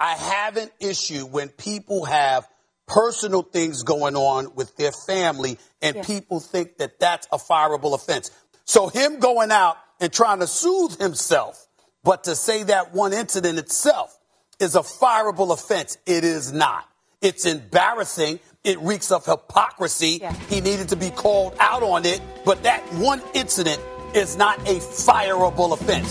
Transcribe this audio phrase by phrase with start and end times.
[0.00, 2.46] I have an issue when people have
[2.86, 6.02] personal things going on with their family and Yeah.
[6.04, 8.30] people think that that's a fireable offense.
[8.64, 11.66] So him going out and trying to soothe himself,
[12.04, 14.16] but to say that one incident itself
[14.58, 16.84] is a fireable offense, it is not.
[17.20, 18.38] It's embarrassing.
[18.64, 20.18] It reeks of hypocrisy.
[20.22, 20.32] Yeah.
[20.48, 23.82] He needed to be called out on it, but that one incident
[24.14, 26.10] is not a fireable offense.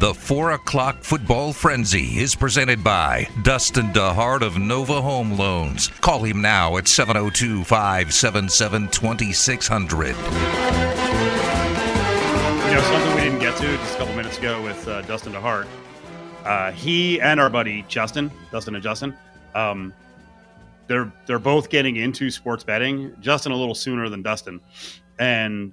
[0.00, 5.86] The 4 o'clock football frenzy is presented by Dustin DeHart of Nova Home Loans.
[6.00, 10.08] Call him now at 702 577 2600.
[10.08, 10.14] You
[12.74, 15.68] know, something we didn't get to just a couple minutes ago with uh, Dustin DeHart.
[16.44, 19.16] Uh, he and our buddy Justin, Dustin and Justin,
[19.54, 19.94] um,
[20.88, 23.14] they're they're both getting into sports betting.
[23.20, 24.60] Justin a little sooner than Dustin,
[25.20, 25.72] and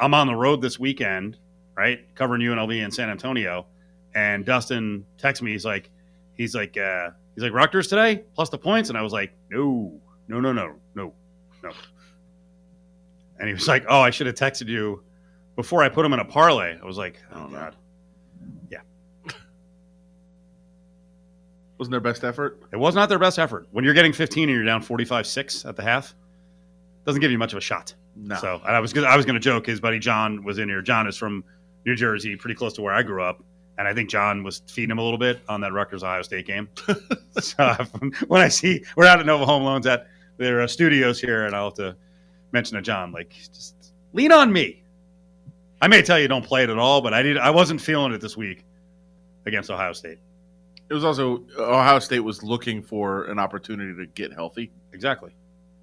[0.00, 1.38] I'm on the road this weekend,
[1.80, 3.66] right, covering UNLV in San Antonio.
[4.14, 5.52] And Dustin texts me.
[5.52, 5.90] He's like,
[6.34, 10.00] he's like, uh, he's like Rutgers today plus the points, and I was like, no,
[10.28, 11.14] no, no, no, no,
[11.62, 11.70] no.
[13.38, 15.02] And he was like, oh, I should have texted you
[15.56, 16.76] before I put him in a parlay.
[16.80, 17.76] I was like, oh god,
[18.70, 18.80] Yeah.
[21.78, 22.60] Wasn't their best effort?
[22.72, 23.66] it was not their best effort.
[23.70, 26.14] When you're getting 15 and you're down 45-6 at the half,
[27.06, 27.94] doesn't give you much of a shot.
[28.16, 28.36] No.
[28.36, 29.66] So and I was I was going to joke.
[29.66, 30.82] His buddy John was in here.
[30.82, 31.44] John is from
[31.86, 33.42] New Jersey, pretty close to where I grew up,
[33.78, 36.46] and I think John was feeding him a little bit on that Rutgers Ohio State
[36.46, 36.68] game.
[37.40, 37.74] so
[38.28, 41.54] when I see we're out at Nova Home Loans at their uh, studios here, and
[41.54, 41.96] I'll have to
[42.52, 44.82] mention to John like just lean on me.
[45.82, 47.38] I may tell you don't play it at all, but I did.
[47.38, 48.64] I wasn't feeling it this week
[49.46, 50.18] against Ohio State.
[50.90, 55.30] It was also Ohio State was looking for an opportunity to get healthy, Exactly.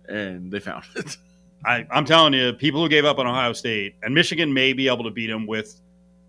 [0.07, 1.17] and they found it.
[1.65, 4.87] I, I'm telling you, people who gave up on Ohio State and Michigan may be
[4.87, 5.81] able to beat them with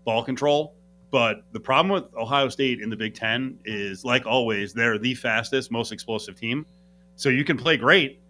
[0.09, 0.75] ball control.
[1.11, 5.13] But the problem with Ohio State in the Big Ten is, like always, they're the
[5.13, 6.65] fastest, most explosive team.
[7.15, 8.21] So you can play great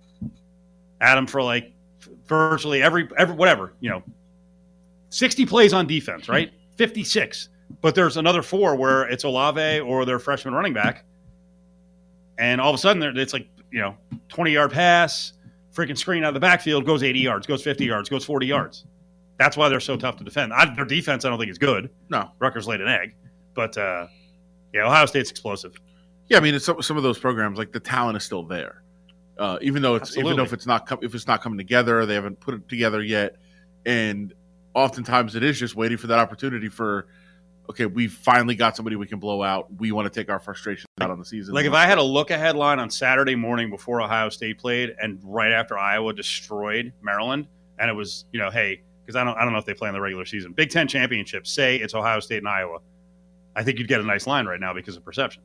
[1.00, 1.72] at them for like
[2.27, 4.03] virtually every, every whatever, you know,
[5.09, 6.51] 60 plays on defense, right?
[6.75, 7.50] 56.
[7.81, 11.06] But there's another four where it's Olave or their freshman running back.
[12.38, 13.96] And all of a sudden, it's like, you know,
[14.29, 15.34] 20 yard pass,
[15.73, 18.85] freaking screen out of the backfield, goes 80 yards, goes 50 yards, goes 40 yards.
[19.39, 20.51] That's why they're so tough to defend.
[20.53, 21.89] I, their defense, I don't think is good.
[22.09, 23.16] no, Rutgers laid an egg,
[23.55, 24.07] but uh,
[24.73, 25.73] yeah, Ohio State's explosive.
[26.27, 28.83] yeah, I mean, it's some, some of those programs like the talent is still there,
[29.38, 32.05] uh, even though it's even though if it's not com- if it's not coming together,
[32.05, 33.38] they haven't put it together yet,
[33.85, 34.33] and
[34.75, 37.07] oftentimes it is just waiting for that opportunity for.
[37.69, 39.67] Okay, we finally got somebody we can blow out.
[39.78, 41.53] We want to take our frustration out on the season.
[41.53, 44.95] Like if I had a look ahead line on Saturday morning before Ohio State played,
[44.99, 47.47] and right after Iowa destroyed Maryland,
[47.78, 49.90] and it was you know, hey, because I don't I don't know if they play
[49.90, 51.47] in the regular season, Big Ten championship.
[51.47, 52.78] Say it's Ohio State and Iowa,
[53.56, 55.42] I think you'd get a nice line right now because of perception.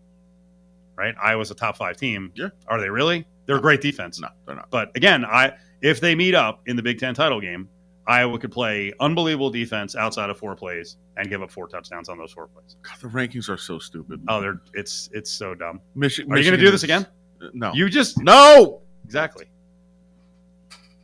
[0.96, 2.30] Right, Iowa's a top five team.
[2.34, 2.48] Yeah.
[2.68, 3.26] are they really?
[3.46, 4.20] They're a great defense.
[4.20, 4.68] no, they're not.
[4.70, 7.68] But again, I if they meet up in the Big Ten title game,
[8.06, 12.18] Iowa could play unbelievable defense outside of four plays and give up four touchdowns on
[12.18, 12.76] those four plays.
[12.82, 14.20] God, the rankings are so stupid.
[14.28, 15.80] Oh, they're it's it's so dumb.
[15.96, 17.06] Michi- Are you going to do this is- again?
[17.54, 18.82] No, You just no.
[19.06, 19.46] exactly.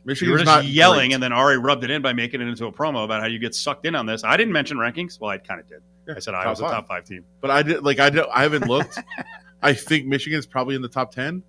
[0.03, 1.13] You Michigan's were just yelling, great.
[1.13, 3.37] and then Ari rubbed it in by making it into a promo about how you
[3.37, 4.23] get sucked in on this.
[4.23, 5.19] I didn't mention rankings.
[5.19, 5.81] Well, I kind of did.
[6.09, 7.23] I said I was a top five team.
[7.39, 8.97] But I did like I don't I haven't looked.
[9.61, 11.43] I think Michigan's probably in the top ten.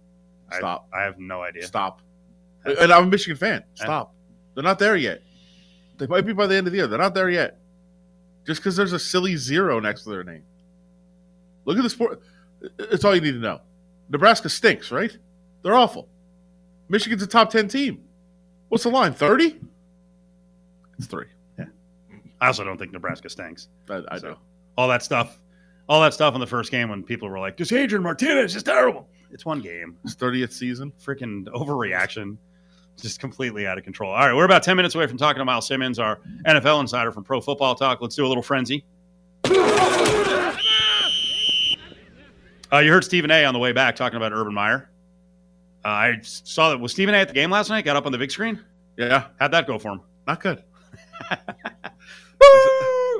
[0.50, 0.88] I- Stop.
[0.92, 1.66] I, have no idea.
[1.66, 2.02] Stop.
[2.64, 3.64] And I'm a Michigan fan.
[3.74, 4.14] Stop.
[4.54, 5.22] They're not there yet.
[5.98, 6.86] They might be by the end of the year.
[6.86, 7.58] They're not there yet.
[8.46, 10.42] Just because there's a silly zero next to their name.
[11.64, 12.20] Look at the sport.
[12.78, 13.60] It's all you need to know.
[14.10, 15.16] Nebraska stinks, right?
[15.62, 16.08] They're awful.
[16.88, 18.04] Michigan's a top ten team.
[18.72, 19.12] What's the line?
[19.12, 19.60] Thirty?
[20.97, 21.27] It's three.
[21.59, 21.66] Yeah.
[22.41, 23.69] I also don't think Nebraska stinks.
[23.91, 24.37] I, I So, do.
[24.78, 25.38] All that stuff,
[25.91, 28.62] all that stuff in the first game when people were like, "This Adrian Martinez is
[28.62, 29.99] terrible." It's one game.
[30.06, 30.91] It's thirtieth season.
[30.99, 32.38] freaking overreaction.
[32.99, 34.11] Just completely out of control.
[34.11, 37.12] All right, we're about 10 minutes away from talking to Myles Simmons, our NFL insider
[37.12, 38.00] from Pro Football Talk.
[38.00, 38.87] Let's do a little frenzy.
[39.44, 40.56] Uh,
[42.78, 44.88] you heard Stephen A on the way back talking about Urban Meyer.
[45.85, 46.79] Uh, I saw that.
[46.79, 47.85] Was Stephen A at the game last night?
[47.85, 48.61] Got up on the big screen?
[48.97, 50.00] Yeah, How'd that go for him?
[50.27, 50.62] not good.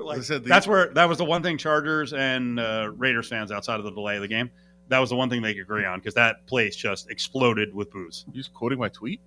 [0.05, 3.29] Like, I said, the- that's where that was the one thing Chargers and uh, Raiders
[3.29, 4.51] fans outside of the delay of the game.
[4.89, 7.91] That was the one thing they could agree on because that place just exploded with
[7.93, 8.25] boos.
[8.27, 9.21] You just quoting my tweet?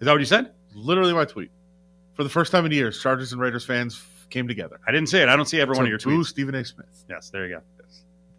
[0.00, 0.52] Is that what you said?
[0.74, 1.50] Literally my tweet.
[2.12, 4.78] For the first time in years, Chargers and Raiders fans came together.
[4.86, 5.28] I didn't say it.
[5.30, 6.26] I don't see every one of your So boo tweets.
[6.26, 6.64] Stephen A.
[6.64, 7.04] Smith.
[7.08, 7.62] Yes, there you go.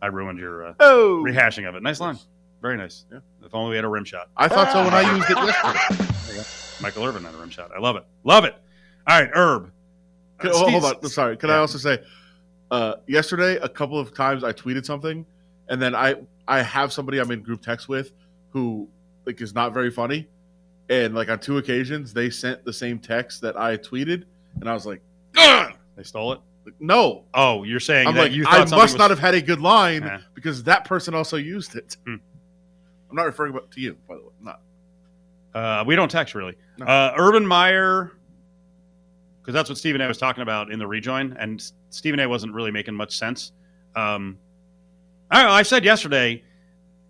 [0.03, 1.81] I ruined your uh, Oh, rehashing of it.
[1.81, 2.19] Nice line.
[2.61, 3.05] Very nice.
[3.11, 3.19] Yeah.
[3.43, 4.29] If only we had a rim shot.
[4.37, 6.11] I thought so when I used it yesterday.
[6.85, 7.71] Michael Irvin on a rim shot.
[7.75, 8.03] I love it.
[8.23, 8.55] Love it.
[9.07, 9.71] All right, Herb.
[10.43, 11.09] Uh, oh, hold on.
[11.09, 11.35] Sorry.
[11.35, 11.55] Can Yeah.
[11.55, 11.99] I also say,
[12.69, 15.25] uh, yesterday, a couple of times I tweeted something,
[15.69, 16.15] and then I
[16.47, 18.11] I have somebody I'm in group text with
[18.51, 18.87] who
[19.25, 20.27] like is not very funny,
[20.89, 24.25] and like on two occasions they sent the same text that I tweeted,
[24.59, 25.01] and I was like,
[25.37, 25.73] Ugh!
[25.95, 26.39] They stole it.
[26.79, 27.23] no.
[27.33, 29.59] Oh, you're saying I'm that like, you I must was- not have had a good
[29.59, 30.19] line Yeah.
[30.35, 31.97] because that person also used it.
[32.05, 32.15] Hmm.
[33.09, 34.29] I'm not referring about to you, by the way.
[34.39, 34.59] I'm not.
[35.55, 36.55] Uh, we don't text really.
[36.77, 36.85] No.
[36.85, 38.11] Uh, Urban Meyer,
[39.41, 40.07] because that's what Stephen A.
[40.07, 42.27] was talking about in the rejoin, and Stephen A.
[42.27, 43.53] wasn't really making much sense.
[43.95, 44.37] Um,
[45.31, 46.43] I, know, I said yesterday,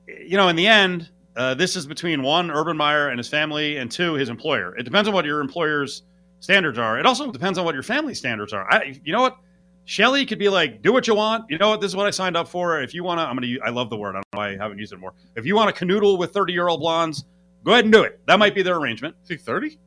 [0.08, 3.78] you know, in the end, uh, this is between one Urban Meyer and his family,
[3.78, 4.78] and two his employer.
[4.78, 6.04] It depends on what your employer's
[6.40, 7.00] standards are.
[7.00, 8.72] It also depends on what your family standards are.
[8.72, 9.38] I, you know what?
[9.86, 11.46] Shelley could be like, do what you want.
[11.50, 11.82] You know what?
[11.82, 12.82] This is what I signed up for.
[12.82, 14.12] If you want to, I'm going to, I love the word.
[14.12, 15.14] I don't know why I haven't used it more.
[15.36, 17.24] If you want to canoodle with 30 year old blondes,
[17.66, 18.20] go ahead and do it.
[18.28, 19.16] That might be their arrangement.
[19.24, 19.78] Is he 30?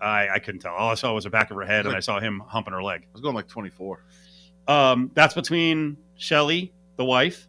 [0.00, 0.74] I, I couldn't tell.
[0.74, 2.82] All I saw was the back of her head, and I saw him humping her
[2.82, 3.02] leg.
[3.02, 4.04] I was going like 24.
[4.68, 7.48] Um, that's between Shelley, the wife,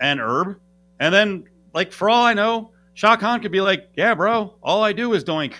[0.00, 0.58] and Herb.
[1.00, 4.82] And then, like, for all I know, Shad Khan could be like, yeah, bro, all
[4.84, 5.54] I do is doink.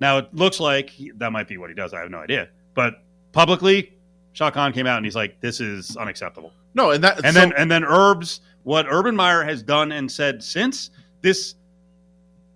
[0.00, 1.94] Now, it looks like he, that might be what he does.
[1.94, 2.48] I have no idea.
[2.74, 3.02] But
[3.32, 3.92] publicly,
[4.32, 6.52] Shad Khan came out and he's like, this is unacceptable.
[6.74, 10.10] No, and that And so- then, and then Herb's, what Urban Meyer has done and
[10.10, 10.90] said since
[11.24, 11.54] this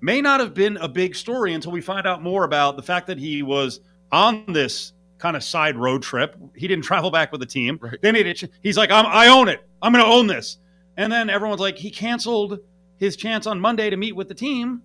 [0.01, 3.07] may not have been a big story until we find out more about the fact
[3.07, 3.81] that he was
[4.13, 6.37] on this kind of side road trip.
[6.55, 7.79] He didn't travel back with the team.
[7.81, 8.01] Right.
[8.01, 9.67] Then he, he's like, I'm, I own it.
[9.81, 10.59] I'm going to own this.
[10.99, 12.59] And then everyone's like, he canceled
[12.99, 14.83] his chance on Monday to meet with the team.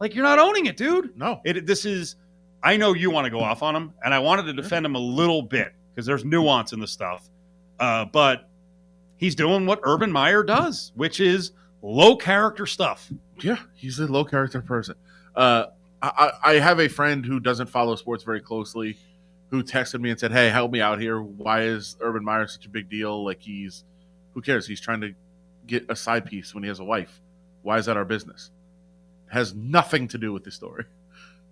[0.00, 1.16] Like, you're not owning it, dude.
[1.16, 1.40] no.
[1.44, 2.16] It, this is,
[2.64, 4.96] I know you want to go off on him, and I wanted to defend him
[4.96, 7.30] a little bit because there's nuance in the stuff.
[7.78, 8.50] Uh, but
[9.16, 11.52] he's doing what Urban Meyer does, which is
[11.84, 13.12] low character stuff.
[13.40, 14.94] Yeah, he's a low character person.
[15.36, 15.66] Uh,
[16.00, 18.96] I, I have a friend who doesn't follow sports very closely,
[19.50, 21.20] who texted me and said, "Hey, help me out here.
[21.22, 23.24] Why is Urban Meyer such a big deal?
[23.24, 23.84] Like he's,
[24.32, 24.66] who cares?
[24.66, 25.14] He's trying to
[25.66, 27.20] get a side piece when he has a wife.
[27.62, 28.50] Why is that our business?
[29.34, 30.84] has nothing to do with the story.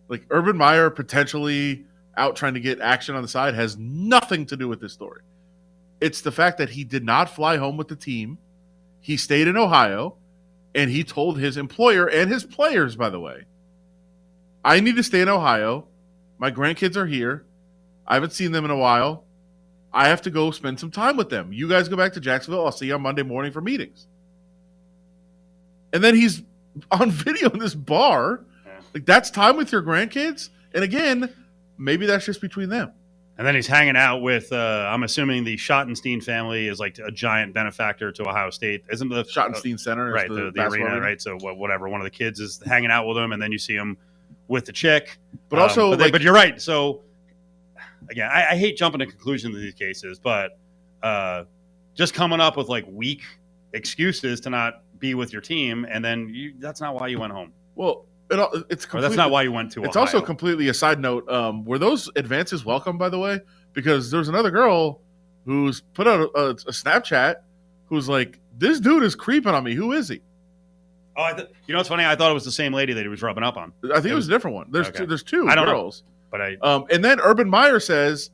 [0.09, 1.85] Like Urban Meyer potentially
[2.17, 5.23] out trying to get action on the side has nothing to do with this story.
[6.01, 8.39] It's the fact that he did not fly home with the team.
[9.01, 10.17] He stayed in Ohio
[10.75, 13.45] and he told his employer and his players, by the way,
[14.65, 15.89] I need to stay in Ohio.
[16.39, 17.45] My grandkids are here.
[18.07, 19.25] I haven't seen them in a while.
[19.93, 21.53] I have to go spend some time with them.
[21.53, 22.65] You guys go back to Jacksonville.
[22.65, 24.07] I'll see you on Monday morning for meetings.
[25.93, 26.43] And then he's
[26.91, 28.45] on video in this bar.
[28.95, 30.51] Like that's time with your grandkids.
[30.75, 31.33] And again,
[31.79, 32.93] maybe that's just between them.
[33.39, 37.11] And then he's hanging out with, uh, I'm assuming the Schottenstein family is like a
[37.11, 38.85] giant benefactor to Ohio State.
[38.93, 41.21] Isn't the Schottenstein Center, is right the, the basketball arena, right?
[41.21, 41.89] So wha- whatever.
[41.89, 43.97] One of the kids is hanging out with him and then you see him
[44.49, 45.19] with the chick.
[45.49, 46.61] But Um, also, but, they- like, but you're right.
[46.61, 47.03] So
[48.11, 50.59] again I, I hate jumping to conclusions in these cases but
[51.05, 51.45] uh
[51.95, 53.23] just coming up with like weak
[53.75, 57.33] excuses to not be with your team and then you that's not why you went
[57.33, 57.53] home.
[57.77, 60.07] Well, it, it's or that's not why you went to It's Ohio.
[60.07, 61.29] also completely a side note.
[61.31, 63.41] Um, were those advances welcome, by the way?
[63.73, 65.01] Because there's another girl
[65.45, 67.37] who's put out a, a Snapchat
[67.87, 69.75] who's like, "This dude is creeping on me.
[69.75, 70.21] Who is he?"
[71.17, 73.03] oh I th- you know what's funny I thought it was the same lady that
[73.03, 74.67] he was rubbing up on I think it, It was, was- a different one.
[74.71, 74.99] There's Okay.
[75.01, 75.73] two, there's two I don't know.
[75.73, 76.05] girls.
[76.31, 78.31] but I Um, and then Urban Meyer says,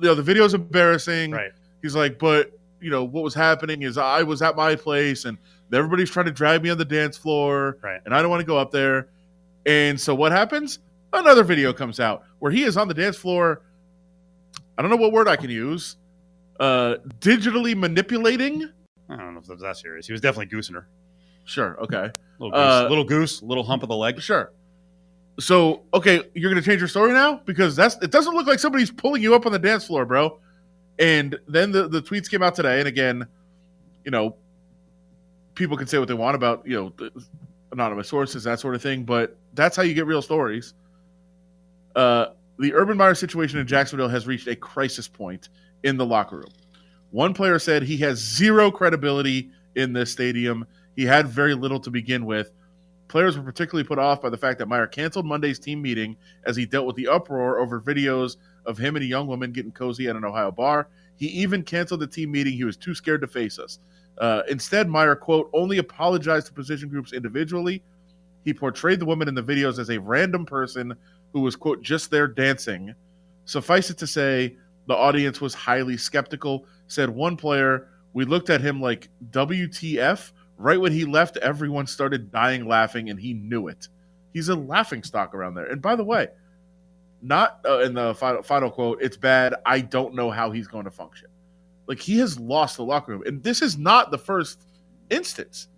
[0.00, 1.50] "You know, the video's embarrassing." right
[1.82, 5.38] He's like, "But you know what was happening is I was at my place and
[5.72, 8.00] everybody's trying to drag me on the dance floor, Right.
[8.04, 9.08] and I don't want to go up there."
[9.66, 10.78] And so what happens?
[11.12, 13.62] Another video comes out where he is on the dance floor.
[14.76, 15.96] I don't know what word I can use.
[16.60, 18.68] Uh, digitally manipulating.
[19.08, 20.86] I don't know if that's that serious he was definitely goosing her
[21.44, 21.78] Sure.
[21.82, 22.10] Okay.
[22.38, 24.52] little goose, Uh, little goose little hump of the leg Sure.
[25.40, 28.58] So, okay, you're going to change your story now because that's it doesn't look like
[28.58, 30.40] somebody's pulling you up on the dance floor, bro.
[30.98, 33.24] And then the the tweets came out today and again,
[34.04, 34.36] you know,
[35.58, 37.10] people can say what they want about, you know,
[37.72, 40.72] anonymous sources, that sort of thing, but that's how you get real stories.
[41.94, 42.26] Uh
[42.58, 45.48] the Urban Meyer situation in Jacksonville has reached a crisis point
[45.84, 46.50] in the locker room.
[47.10, 50.66] One player said he has zero credibility in this stadium.
[50.96, 52.50] He had very little to begin with.
[53.06, 56.56] Players were particularly put off by the fact that Meyer canceled Monday's team meeting as
[56.56, 58.36] he dealt with the uproar over videos
[58.66, 60.88] of him and a young woman getting cozy at an Ohio bar.
[61.16, 62.54] He even canceled the team meeting.
[62.54, 63.78] He was too scared to face us.
[64.20, 67.82] Uh, instead, Meyer, quote, only apologized to position groups individually.
[68.44, 70.94] He portrayed the woman in the videos as a random person
[71.32, 72.94] who was, quote, just there dancing.
[73.44, 74.56] Suffice it to say,
[74.86, 76.66] the audience was highly skeptical.
[76.86, 80.32] Said one player, we looked at him like, WTF?
[80.56, 83.88] Right when he left, everyone started dying laughing, and he knew it.
[84.32, 85.66] He's a laughing stock around there.
[85.66, 86.28] And by the way,
[87.22, 89.54] not uh, in the final, final quote, it's bad.
[89.64, 91.28] I don't know how he's going to function.
[91.88, 94.62] Like he has lost the locker room, and this is not the first
[95.10, 95.68] instance.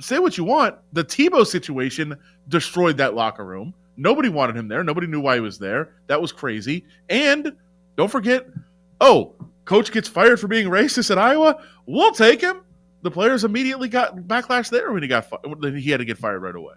[0.00, 2.14] Say what you want, the Tebow situation
[2.48, 3.72] destroyed that locker room.
[3.96, 4.84] Nobody wanted him there.
[4.84, 5.94] Nobody knew why he was there.
[6.08, 6.84] That was crazy.
[7.08, 7.52] And
[7.96, 8.46] don't forget,
[9.00, 11.62] oh, coach gets fired for being racist at Iowa.
[11.86, 12.62] We'll take him.
[13.02, 16.42] The players immediately got backlash there when he got when he had to get fired
[16.42, 16.74] right away.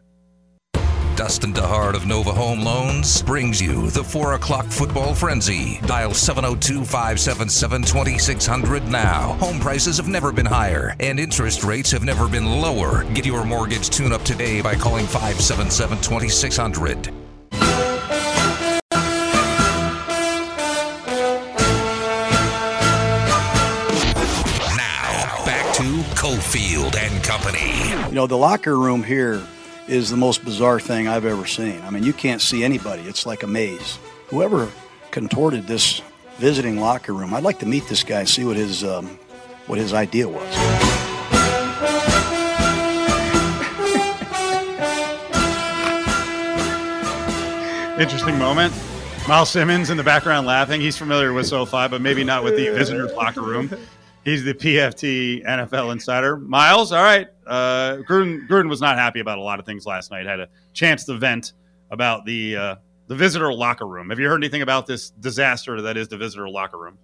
[1.22, 5.80] Dustin DeHart of Nova Home Loans brings you the 4 o'clock football frenzy.
[5.86, 9.34] Dial 702 577 2600 now.
[9.34, 13.04] Home prices have never been higher, and interest rates have never been lower.
[13.14, 17.14] Get your mortgage tune up today by calling 577 2600.
[24.76, 25.84] Now, back to
[26.16, 28.08] Cofield and Company.
[28.10, 29.44] You know, the locker room here
[29.88, 31.82] is the most bizarre thing I've ever seen.
[31.82, 33.04] I mean, you can't see anybody.
[33.04, 33.98] It's like a maze.
[34.28, 34.70] Whoever
[35.12, 36.02] contorted this
[36.38, 39.20] visiting locker room, I'd like to meet this guy and see what his um,
[39.68, 40.56] what his idea was.
[48.00, 48.74] Interesting moment.
[49.28, 50.82] Myles Simmons in the background laughing.
[50.82, 53.70] He's familiar with SoFi, but maybe not with the visitors' locker room.
[54.24, 56.38] He's the PFT NFL insider.
[56.38, 57.28] Myles, all right.
[57.48, 60.26] Uh, Gruden, Gruden was not happy about a lot of things last night.
[60.26, 61.54] Had a chance to vent
[61.90, 62.76] about the uh,
[63.08, 64.10] the visitor locker room.
[64.10, 66.98] Have you heard anything about this disaster that is the visitor locker room?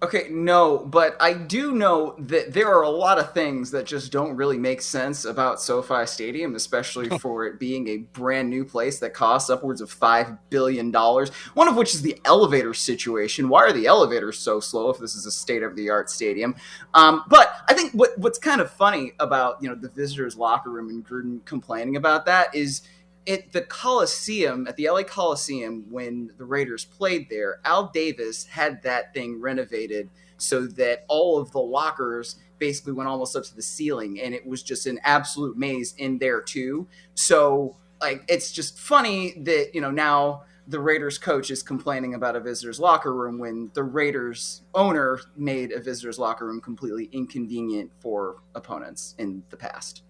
[0.00, 4.12] Okay, no, but I do know that there are a lot of things that just
[4.12, 9.00] don't really make sense about SoFi Stadium, especially for it being a brand new place
[9.00, 10.92] that costs upwards of $5 billion.
[10.92, 13.48] One of which is the elevator situation.
[13.48, 16.54] Why are the elevators so slow if this is a state of the art stadium?
[16.94, 20.70] Um, but I think what, what's kind of funny about you know the visitors' locker
[20.70, 22.82] room and Gruden complaining about that is
[23.28, 28.82] at the Coliseum, at the LA Coliseum, when the Raiders played there, Al Davis had
[28.82, 30.08] that thing renovated
[30.38, 34.46] so that all of the lockers basically went almost up to the ceiling, and it
[34.46, 36.86] was just an absolute maze in there too.
[37.14, 42.36] So, like, it's just funny that you know now the Raiders coach is complaining about
[42.36, 47.90] a visitor's locker room when the Raiders owner made a visitor's locker room completely inconvenient
[48.00, 50.02] for opponents in the past.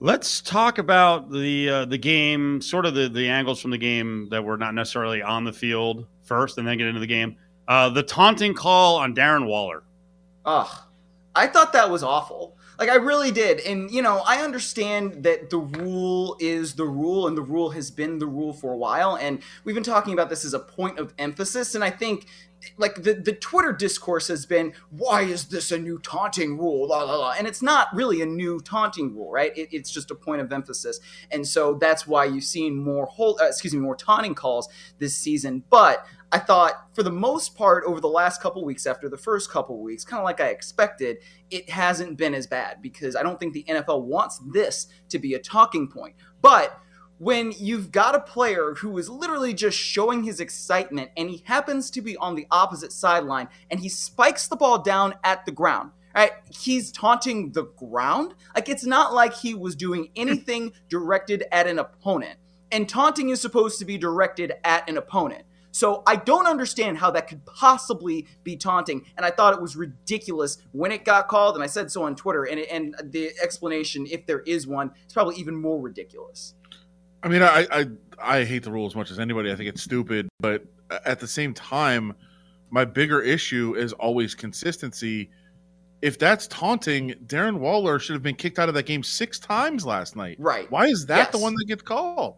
[0.00, 4.28] Let's talk about the uh, the game, sort of the the angles from the game
[4.30, 7.36] that were not necessarily on the field first, and then get into the game.
[7.66, 9.82] Uh, the taunting call on Darren Waller.
[10.44, 10.68] Ugh,
[11.34, 12.56] I thought that was awful.
[12.78, 17.26] Like I really did, and you know I understand that the rule is the rule,
[17.26, 20.30] and the rule has been the rule for a while, and we've been talking about
[20.30, 22.26] this as a point of emphasis, and I think
[22.76, 26.88] like the, the Twitter discourse has been, why is this a new taunting rule?
[26.88, 27.30] La, la, la.
[27.32, 29.56] And it's not really a new taunting rule, right?
[29.56, 31.00] It, it's just a point of emphasis.
[31.30, 35.16] And so that's why you've seen more whole, uh, excuse me, more taunting calls this
[35.16, 35.64] season.
[35.70, 39.50] But I thought for the most part over the last couple weeks after the first
[39.50, 41.18] couple weeks, kind of like I expected,
[41.50, 45.34] it hasn't been as bad because I don't think the NFL wants this to be
[45.34, 46.14] a talking point.
[46.42, 46.78] But
[47.18, 51.90] when you've got a player who is literally just showing his excitement and he happens
[51.90, 55.90] to be on the opposite sideline and he spikes the ball down at the ground.
[56.14, 56.32] Right?
[56.50, 58.34] He's taunting the ground.
[58.54, 62.38] Like it's not like he was doing anything directed at an opponent.
[62.70, 65.44] And taunting is supposed to be directed at an opponent.
[65.70, 69.76] So I don't understand how that could possibly be taunting, and I thought it was
[69.76, 72.44] ridiculous when it got called, and I said so on Twitter.
[72.44, 76.54] And, and the explanation, if there is one, is probably even more ridiculous.
[77.22, 77.86] I mean, I, I
[78.20, 79.50] I hate the rule as much as anybody.
[79.50, 80.64] I think it's stupid, but
[81.04, 82.14] at the same time,
[82.70, 85.30] my bigger issue is always consistency.
[86.00, 89.84] If that's taunting, Darren Waller should have been kicked out of that game six times
[89.84, 90.36] last night.
[90.38, 90.70] Right.
[90.70, 91.30] Why is that yes.
[91.32, 92.36] the one that gets called?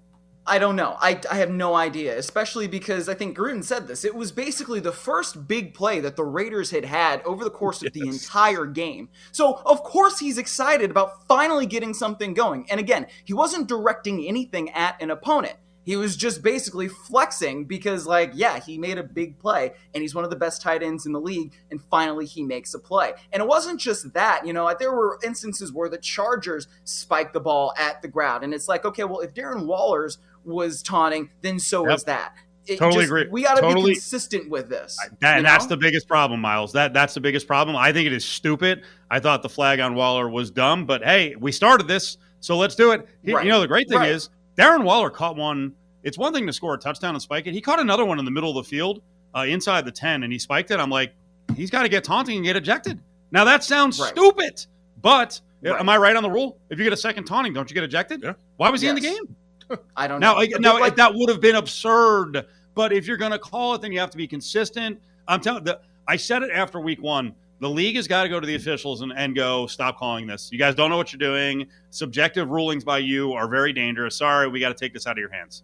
[0.50, 0.96] I don't know.
[1.00, 4.04] I, I have no idea, especially because I think Gruden said this.
[4.04, 7.82] It was basically the first big play that the Raiders had had over the course
[7.82, 8.02] of yes.
[8.02, 9.10] the entire game.
[9.30, 12.66] So, of course, he's excited about finally getting something going.
[12.68, 15.54] And again, he wasn't directing anything at an opponent.
[15.84, 20.14] He was just basically flexing because, like, yeah, he made a big play and he's
[20.14, 21.52] one of the best tight ends in the league.
[21.70, 23.12] And finally, he makes a play.
[23.32, 27.40] And it wasn't just that, you know, there were instances where the Chargers spiked the
[27.40, 28.44] ball at the ground.
[28.44, 31.92] And it's like, okay, well, if Darren Waller's was taunting, then so yep.
[31.92, 32.32] was that.
[32.66, 33.26] It totally just, agree.
[33.28, 33.90] We got to totally.
[33.90, 34.96] be consistent with this.
[35.20, 36.72] That, and that's the biggest problem, Myles.
[36.72, 37.74] That that's the biggest problem.
[37.74, 38.84] I think it is stupid.
[39.10, 42.74] I thought the flag on Waller was dumb, but hey, we started this, so let's
[42.74, 43.08] do it.
[43.24, 43.44] He, right.
[43.44, 44.10] You know, the great thing right.
[44.10, 45.74] is Darren Waller caught one.
[46.02, 47.54] It's one thing to score a touchdown and spike it.
[47.54, 49.02] He caught another one in the middle of the field,
[49.34, 50.78] uh, inside the ten, and he spiked it.
[50.78, 51.12] I'm like,
[51.56, 53.00] he's got to get taunting and get ejected.
[53.32, 54.10] Now that sounds right.
[54.10, 54.64] stupid,
[55.00, 56.58] but am I right on the rule?
[56.68, 58.22] If you get a second taunting, don't you get ejected?
[58.22, 58.34] Yeah.
[58.58, 58.92] Why was yes.
[58.92, 59.36] he in the game?
[59.96, 60.58] I don't now, know.
[60.58, 62.46] Now, like, that would have been absurd.
[62.74, 65.00] But if you're going to call it, then you have to be consistent.
[65.28, 67.34] I'm telling the I said it after week one.
[67.60, 70.48] The league has got to go to the officials and, and go, stop calling this.
[70.50, 71.66] You guys don't know what you're doing.
[71.90, 74.16] Subjective rulings by you are very dangerous.
[74.16, 75.62] Sorry, we got to take this out of your hands.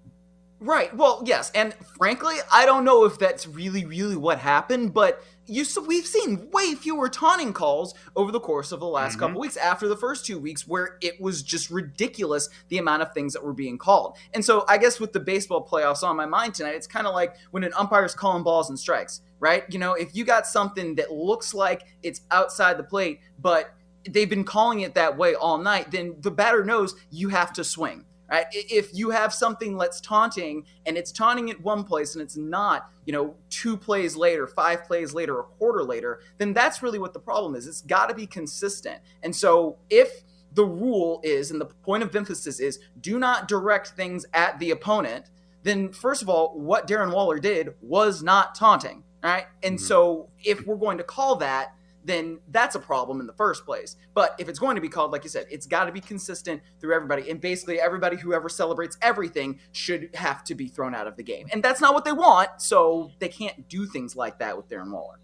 [0.60, 0.94] Right.
[0.94, 5.64] Well, yes, and frankly, I don't know if that's really, really what happened, but you
[5.64, 9.20] so we've seen way fewer taunting calls over the course of the last Mhm.
[9.20, 13.12] couple weeks after the first two weeks where it was just ridiculous the amount of
[13.12, 14.16] things that were being called.
[14.34, 17.14] And so I guess with the baseball playoffs on my mind tonight, it's kind of
[17.14, 19.64] like when an umpire's calling balls and strikes, right?
[19.68, 23.74] You know, if you got something that looks like it's outside the plate, but
[24.08, 27.62] they've been calling it that way all night, then the batter knows you have to
[27.64, 28.05] swing.
[28.28, 28.46] Right?
[28.50, 32.90] If you have something that's taunting and it's taunting at one place and it's not,
[33.04, 37.12] you know, two plays later, five plays later, a quarter later, then that's really what
[37.12, 37.68] the problem is.
[37.68, 39.00] It's got to be consistent.
[39.22, 43.88] And so if the rule is, and the point of emphasis is, do not direct
[43.88, 45.30] things at the opponent,
[45.62, 49.04] then first of all, what Darren Waller did was not taunting.
[49.22, 49.46] Right?
[49.62, 49.82] And Mhm.
[49.82, 51.74] so if we're going to call that,
[52.06, 53.96] then that's a problem in the first place.
[54.14, 56.62] But if it's going to be called, like you said, it's got to be consistent
[56.80, 57.28] through everybody.
[57.30, 61.22] And basically, everybody who ever celebrates everything should have to be thrown out of the
[61.22, 61.48] game.
[61.52, 62.48] And that's not what they want.
[62.58, 65.18] So they can't do things like that with Darren Waller.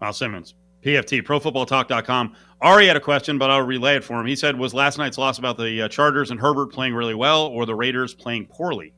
[0.00, 0.54] Myles Simmons,
[0.84, 2.36] PFT, ProFootballTalk.com.
[2.60, 4.26] Ari had a question, but I'll relay it for him.
[4.26, 7.46] He said, Was last night's loss about the uh, Chargers and Herbert playing really well
[7.46, 8.92] or the Raiders playing poorly?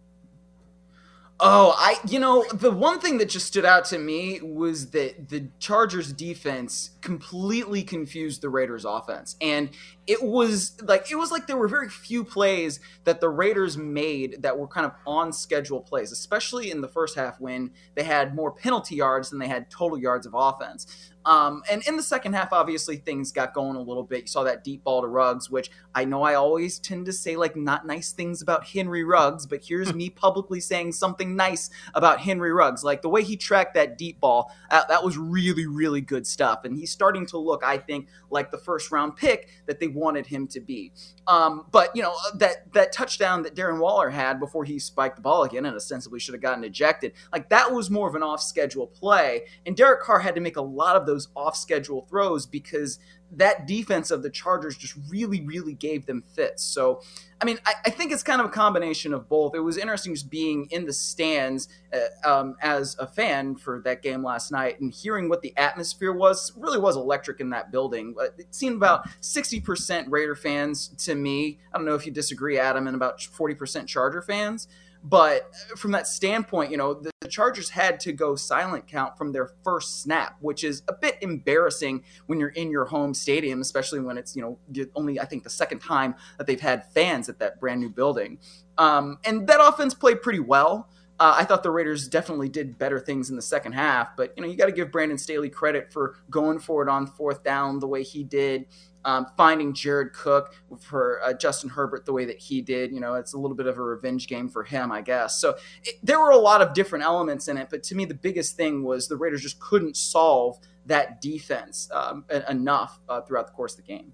[1.42, 5.30] Oh, I you know, the one thing that just stood out to me was that
[5.30, 9.36] the Chargers defense completely confused the Raiders offense.
[9.40, 9.70] And
[10.06, 14.42] it was like it was like there were very few plays that the Raiders made
[14.42, 18.34] that were kind of on schedule plays, especially in the first half when they had
[18.34, 21.10] more penalty yards than they had total yards of offense.
[21.24, 24.22] Um, and in the second half, obviously things got going a little bit.
[24.22, 27.36] You saw that deep ball to Ruggs, which I know I always tend to say
[27.36, 32.20] like not nice things about Henry Ruggs, but here's me publicly saying something nice about
[32.20, 32.82] Henry Ruggs.
[32.82, 36.64] Like the way he tracked that deep ball, uh, that was really, really good stuff.
[36.64, 40.26] And he's starting to look, I think, like the first round pick that they wanted
[40.26, 40.92] him to be.
[41.26, 45.22] Um, but you know that that touchdown that Darren Waller had before he spiked the
[45.22, 48.42] ball again and ostensibly should have gotten ejected, like that was more of an off
[48.42, 49.42] schedule play.
[49.64, 52.98] And Derek Carr had to make a lot of those off schedule throws because
[53.32, 56.64] that defense of the Chargers just really, really gave them fits.
[56.64, 57.02] So,
[57.40, 59.54] I mean, I, I think it's kind of a combination of both.
[59.54, 64.02] It was interesting just being in the stands uh, um, as a fan for that
[64.02, 66.52] game last night and hearing what the atmosphere was.
[66.56, 68.14] Really was electric in that building.
[68.20, 71.58] Uh, It seemed about 60% Raider fans to me.
[71.72, 74.68] I don't know if you disagree, Adam, and about 40% Charger fans.
[75.02, 79.32] But from that standpoint, you know, the, the Chargers had to go silent count from
[79.32, 84.00] their first snap, which is a bit embarrassing when you're in your home stadium, especially
[84.00, 87.38] when it's, you know, only, I think, the second time that they've had fans at
[87.38, 88.38] that brand new building.
[88.76, 90.88] Um, and that offense played pretty well.
[91.20, 94.42] Uh, I thought the Raiders definitely did better things in the second half, but you
[94.42, 97.78] know you got to give Brandon Staley credit for going for it on fourth down
[97.78, 98.64] the way he did,
[99.04, 102.92] um, finding Jared Cook for uh, Justin Herbert the way that he did.
[102.92, 105.40] You know, it's a little bit of a revenge game for him, I guess.
[105.40, 108.14] So it, there were a lot of different elements in it, but to me the
[108.14, 113.52] biggest thing was the Raiders just couldn't solve that defense um, enough uh, throughout the
[113.52, 114.12] course of the game.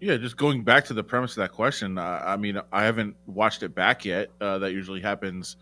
[0.00, 1.96] Yeah, just going back to the premise of that question.
[1.96, 4.30] Uh, I mean, I haven't watched it back yet.
[4.40, 5.56] Uh, that usually happens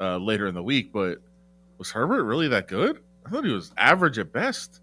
[0.00, 0.94] uh, later in the week.
[0.94, 1.18] But
[1.76, 3.00] was Herbert really that good?
[3.26, 4.80] I thought he was average at best.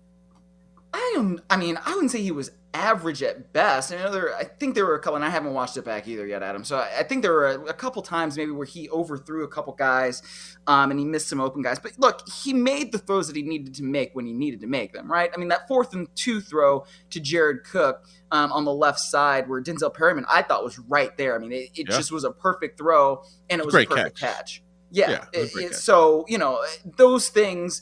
[0.94, 1.42] I don't.
[1.50, 3.92] I mean, I wouldn't say he was average at best.
[3.92, 4.36] And know there.
[4.36, 6.64] I think there were a couple, and I haven't watched it back either yet, Adam.
[6.64, 9.48] So I, I think there were a, a couple times maybe where he overthrew a
[9.48, 10.22] couple guys,
[10.68, 11.80] um, and he missed some open guys.
[11.80, 14.68] But look, he made the throws that he needed to make when he needed to
[14.68, 15.12] make them.
[15.12, 15.32] Right.
[15.34, 19.50] I mean, that fourth and two throw to Jared Cook um, on the left side,
[19.50, 21.36] where Denzel Perryman, I thought was right there.
[21.36, 21.96] I mean, it, it Yeah.
[21.98, 24.36] just was a perfect throw, and it was Great a perfect catch.
[24.38, 24.64] catch.
[24.92, 25.10] Yeah.
[25.12, 25.80] Yeah, it it- great it- catch.
[25.82, 26.64] so you know
[26.98, 27.82] those things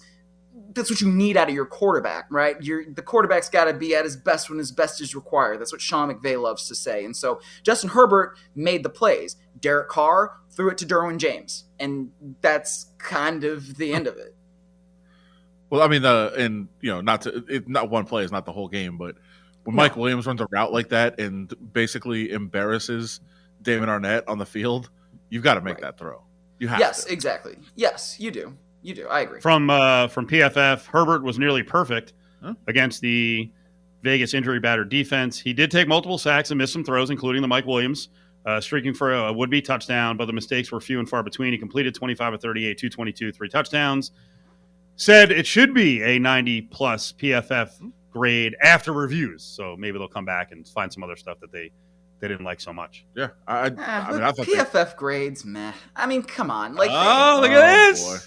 [0.77, 2.55] that's what you need out of your quarterback, right?
[2.61, 5.59] Your the quarterback's got to be at his best when his best is required.
[5.59, 7.03] That's what Sean McVay loves to say.
[7.03, 9.35] And so Justin Herbert made the plays.
[9.59, 12.11] Derek Carr threw it to Derwin James, and
[12.41, 14.35] that's kind of the end of it.
[15.69, 18.45] Well, I mean, uh, and you know, not to it, not one play is not
[18.45, 19.15] the whole game, but
[19.63, 19.81] when No.
[19.83, 23.19] Mike Williams runs a route like that and basically embarrasses
[23.61, 24.89] Damon Arnette on the field,
[25.29, 25.81] you've got to make Right.
[25.81, 26.23] that throw.
[26.59, 27.11] You have Yes, to.
[27.11, 27.57] exactly.
[27.75, 28.55] Yes, you do.
[28.87, 29.07] You do.
[29.09, 29.41] I agree.
[29.41, 32.53] From uh, from PFF, Herbert was nearly perfect Huh?
[32.67, 33.51] against the
[34.03, 35.37] Vegas injury battered defense.
[35.39, 38.09] He did take multiple sacks and missed some throws, including the Mike Williams,
[38.45, 41.51] uh, streaking for a would be touchdown, but the mistakes were few and far between.
[41.51, 44.11] He completed 25 of 38, 222, three touchdowns.
[44.95, 47.71] Said it should be a 90 plus PFF
[48.11, 49.43] grade after reviews.
[49.43, 51.71] So maybe they'll come back and find some other stuff that they,
[52.19, 53.05] they didn't like so much.
[53.15, 55.73] Yeah, I, I, I mean, I but thought they- PFF grades, meh.
[55.95, 56.75] I mean, come on.
[56.75, 58.03] Like, Oh, look Oh, at this.
[58.03, 58.17] boy.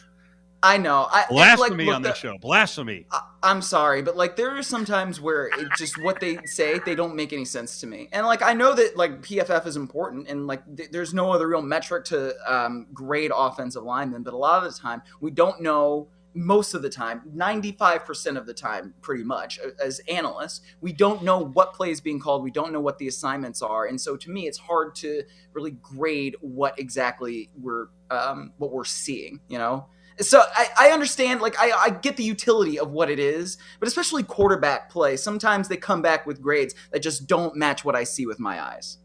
[0.62, 1.06] I know.
[1.10, 2.36] I, Blasphemy like, on this show.
[2.38, 3.06] Blasphemy.
[3.10, 6.78] I, am sorry, but like there are some times where it just what they say
[6.84, 8.08] they don't make any sense to me.
[8.12, 11.48] And like I know that like PFF is important, and like th- there's no other
[11.48, 15.60] real metric to um, grade offensive linemen, but a lot of the time we don't
[15.60, 16.08] know.
[16.32, 21.40] Most of the time, 95% of the time, pretty much, as analysts, we don't know
[21.40, 22.44] what play is being called.
[22.44, 23.86] We don't know what the assignments are.
[23.86, 28.84] And so to me, it's hard to really grade what exactly we're um, what we're
[28.84, 29.86] seeing, you know?
[30.20, 33.88] So I, I understand like I, I get the utility of what it is but
[33.88, 38.04] especially quarterback play sometimes they come back with grades that just don't match what i
[38.04, 38.98] see with my eyes.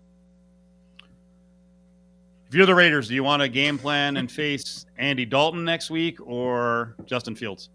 [2.47, 5.89] If you're the raiders do you want a game plan and face andy dalton next
[5.89, 7.69] week or justin fields?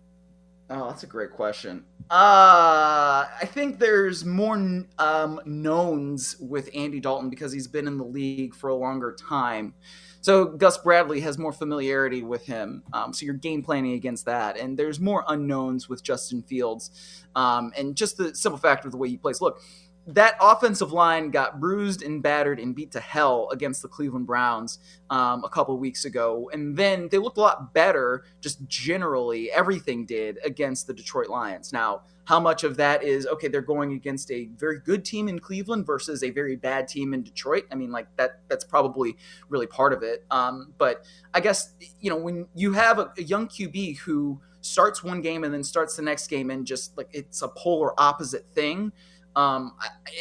[0.69, 1.85] Oh that's a great question.
[2.11, 4.55] Uh i think there's more
[4.99, 9.75] um knowns with andy dalton because he's been in the league for a longer time
[10.21, 12.83] so Gus Bradley has more familiarity with him.
[12.93, 14.59] Um, so you're game planning against that.
[14.59, 17.25] And there's more unknowns with Justin Fields.
[17.35, 19.41] Um, and just the simple fact of the way he plays.
[19.41, 19.61] Look,
[20.07, 24.79] that offensive line got bruised and battered and beat to hell against the Cleveland Browns
[25.09, 26.51] um, a couple weeks ago.
[26.53, 31.73] And then they looked a lot better, just generally, everything did against the Detroit Lions.
[31.73, 35.37] Now, how much of that is okay they're going against a very good team in
[35.41, 37.65] cleveland versus a very bad team in detroit.
[37.73, 39.17] I mean like that that's probably
[39.49, 40.25] really part of it.
[40.31, 45.03] Um, but i guess you know when you have a, a young qb who starts
[45.03, 48.47] one game and then starts the next game and just like it's a polar opposite
[48.55, 48.93] thing
[49.37, 49.73] um,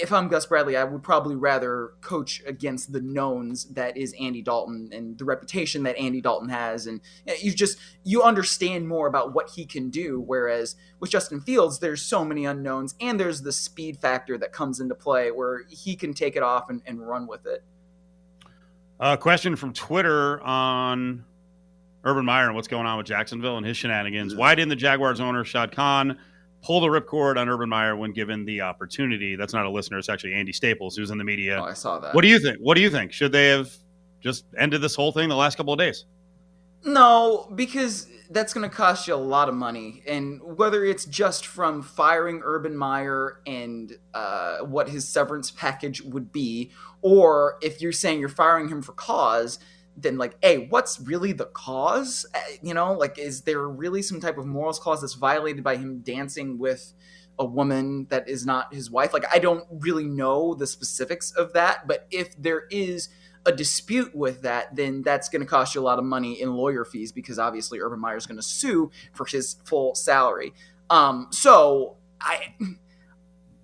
[0.01, 4.43] if I'm Gus Bradley, I would probably rather coach against the knowns that is Andy
[4.43, 7.01] Dalton and the reputation that Andy Dalton has, and
[7.41, 10.19] you just you understand more about what he can do.
[10.19, 14.79] Whereas with Justin Fields, there's so many unknowns, and there's the speed factor that comes
[14.79, 17.63] into play where he can take it off and, and run with it.
[18.99, 21.25] A question from Twitter on
[22.03, 24.35] Urban Meyer and what's going on with Jacksonville and his shenanigans.
[24.35, 26.19] Why didn't the Jaguars owner Shad Khan
[26.61, 29.35] pull the ripcord on Urban Meyer when given the opportunity.
[29.35, 31.59] That's not a listener; it's actually Andy Staples, who's in the media.
[31.61, 32.13] Oh, I saw that.
[32.13, 32.57] What do you think?
[32.59, 33.11] What do you think?
[33.11, 33.71] Should they have
[34.21, 36.05] just ended this whole thing the last couple of days?
[36.83, 41.45] No, because that's going to cost you a lot of money, and whether it's just
[41.45, 47.91] from firing Urban Meyer and uh, what his severance package would be, or if you're
[47.91, 49.59] saying you're firing him for cause
[50.01, 52.25] then like hey what's really the cause?
[52.33, 55.75] Uh, you know like is there really some type of morals clause that's violated by
[55.75, 56.93] him dancing with
[57.37, 59.13] a woman that is not his wife?
[59.13, 63.09] Like i don't really know the specifics of that but if there is
[63.45, 66.53] a dispute with that then that's going to cost you a lot of money in
[66.53, 70.53] lawyer fees because obviously urban meyer is going to sue for his full salary.
[70.89, 72.53] Um so i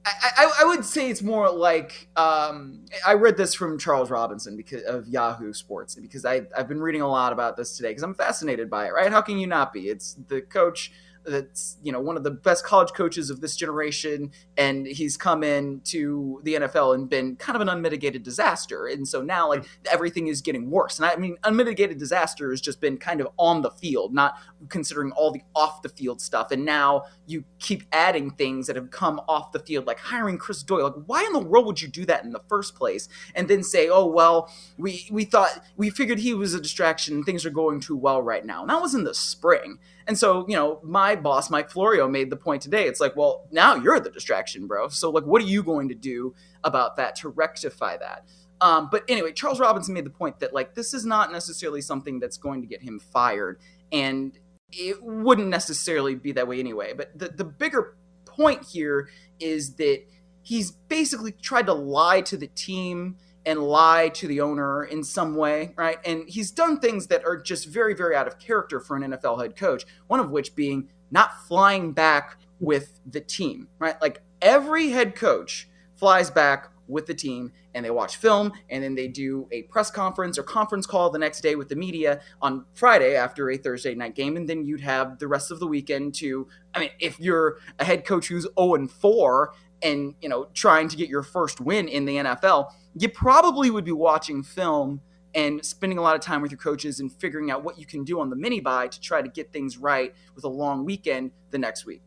[0.06, 4.84] I, I, would say it's more like um, I read this from Charles Robinson because
[4.84, 8.14] of Yahoo Sports because I, I've been reading a lot about this today because I'm
[8.14, 8.94] fascinated by it.
[8.94, 9.12] Right?
[9.12, 9.90] How can you not be?
[9.90, 10.92] It's the coach
[11.26, 15.44] that's you know one of the best college coaches of this generation and he's come
[15.44, 18.88] in to the NFL and been kind of an unmitigated disaster.
[18.88, 19.70] And so now like hmm.
[19.92, 21.00] everything is getting worse.
[21.00, 24.36] And I mean unmitigated disaster has just been kind of on the field not
[24.70, 26.52] considering all the off the field stuff.
[26.52, 30.64] And now you keep adding things that have come off the field like hiring Chris
[30.64, 30.86] Doyle.
[30.86, 33.10] Like why in the world would you do that in the first place?
[33.34, 37.16] And then say oh well we we thought we figured he was a distraction.
[37.16, 38.62] And things are going too well right now.
[38.62, 42.30] And that was in the spring and so, you know, my boss, Mike Florio, made
[42.30, 42.88] the point today.
[42.88, 44.90] It's like, well, now you're the distraction, bro.
[44.90, 48.26] So, like, what are you going to do about that to rectify that?
[48.62, 52.20] Um, but anyway, Charles Robinson made the point that, like, this is not necessarily something
[52.20, 53.60] that's going to get him fired.
[53.92, 54.38] And
[54.72, 56.94] it wouldn't necessarily be that way anyway.
[56.94, 60.04] But the, the bigger point here is that
[60.42, 65.36] he's basically tried to lie to the team and lie to the owner in some
[65.36, 65.98] way, right?
[66.06, 69.42] And he's done things that are just very, very out of character for an NFL
[69.42, 74.02] head coach, one of which being not flying back with the team, right?
[74.02, 78.96] Like every head coach flies back with the team and they watch film and then
[78.96, 82.66] they do a press conference or conference call the next day with the media on
[82.74, 86.14] Friday after a Thursday night game and then you'd have the rest of the weekend
[86.14, 90.48] to I mean if you're a head coach who's 0 and 4 and you know
[90.54, 95.02] trying to get your first win in the NFL you probably would be watching film
[95.36, 98.06] and spending a lot of time with your coaches and figuring out what you can
[98.06, 101.30] do on the mini bye to try to get things right with a long weekend
[101.52, 102.02] the next week.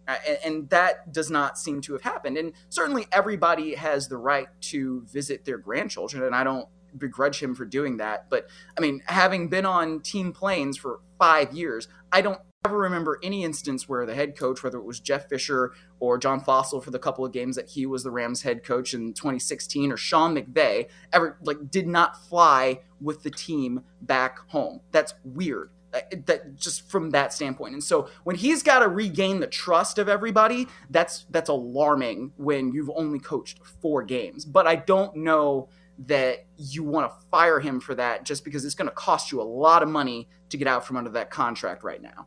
[0.44, 2.38] And that does not seem to have happened.
[2.38, 7.54] And certainly everybody has the right to visit their grandchildren, and I don't begrudge him
[7.54, 8.30] for doing that.
[8.30, 13.18] But I mean, having been on team planes for five years, I don't ever remember
[13.22, 16.90] any instance where the head coach, whether it was Jeff Fisher or John Fassel for
[16.90, 20.34] the couple of games that he was the Rams head coach in 2016, or Sean
[20.34, 24.80] McVay, ever like did not fly with the team back home.
[24.92, 25.70] That's weird.
[25.94, 27.72] uh, that just from that standpoint.
[27.72, 32.72] And so when he's got to regain the trust of everybody, that's that's alarming when
[32.72, 34.44] you've only coached four games.
[34.44, 35.68] But I don't know
[36.06, 39.40] that you want to fire him for that just because it's going to cost you
[39.40, 42.26] a lot of money to get out from under that contract right now.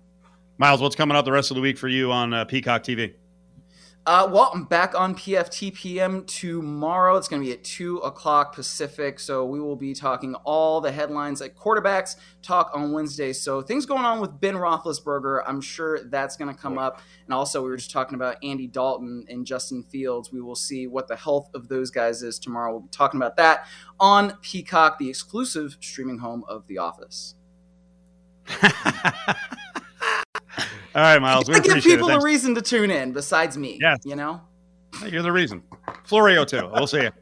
[0.61, 3.15] Myles, what's coming up the rest of the week for you on uh, Peacock TV?
[4.05, 7.17] Uh, well, I'm back on PFTPM tomorrow.
[7.17, 9.19] It's going to be at 2 o'clock Pacific.
[9.19, 13.33] So we will be talking all the headlines at quarterbacks talk on Wednesday.
[13.33, 15.41] So things going on with Ben Roethlisberger.
[15.47, 17.01] I'm sure that's going to come up.
[17.25, 20.31] And also, we were just talking about Andy Dalton and Justin Fields.
[20.31, 22.73] We will see what the health of those guys is tomorrow.
[22.73, 23.65] We'll be talking about that
[23.99, 27.33] on Peacock, the exclusive streaming home of The Office.
[30.93, 31.47] All right, Myles.
[31.47, 33.79] We I give people a reason to tune in besides me.
[33.81, 33.95] Yeah.
[34.03, 34.41] You know?
[35.07, 35.63] You're the reason.
[36.03, 36.69] Florio, too.
[36.73, 37.11] We'll see you.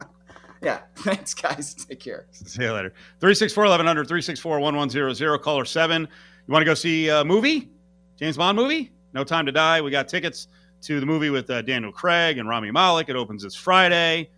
[0.62, 0.80] Yeah.
[0.96, 1.72] Thanks, guys.
[1.72, 2.26] Take care.
[2.32, 2.90] See you later.
[3.20, 6.02] 364 1100, 364 1100, caller 7.
[6.02, 7.70] You want to go see a movie?
[8.18, 8.92] James Bond movie?
[9.14, 9.80] No Time to Die.
[9.80, 10.48] We got tickets
[10.82, 13.08] to the movie with uh, Daniel Craig and Rami Malek.
[13.08, 14.28] It opens this Friday.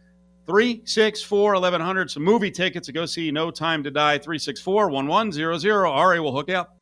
[0.46, 2.08] 364 1100.
[2.08, 4.18] Some movie tickets to go see No Time to Die.
[4.18, 5.86] 364 1100.
[5.86, 6.78] Ari will hook you up.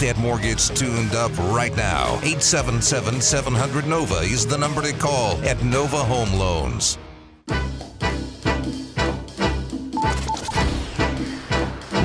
[0.00, 2.14] Get that mortgage tuned up right now.
[2.22, 6.96] 877 700 Nova is the number to call at Nova Home Loans.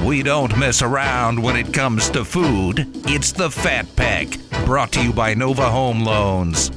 [0.05, 2.85] We don't mess around when it comes to food.
[3.05, 6.71] It's the Fat Pack, brought to you by Nova Home Loans.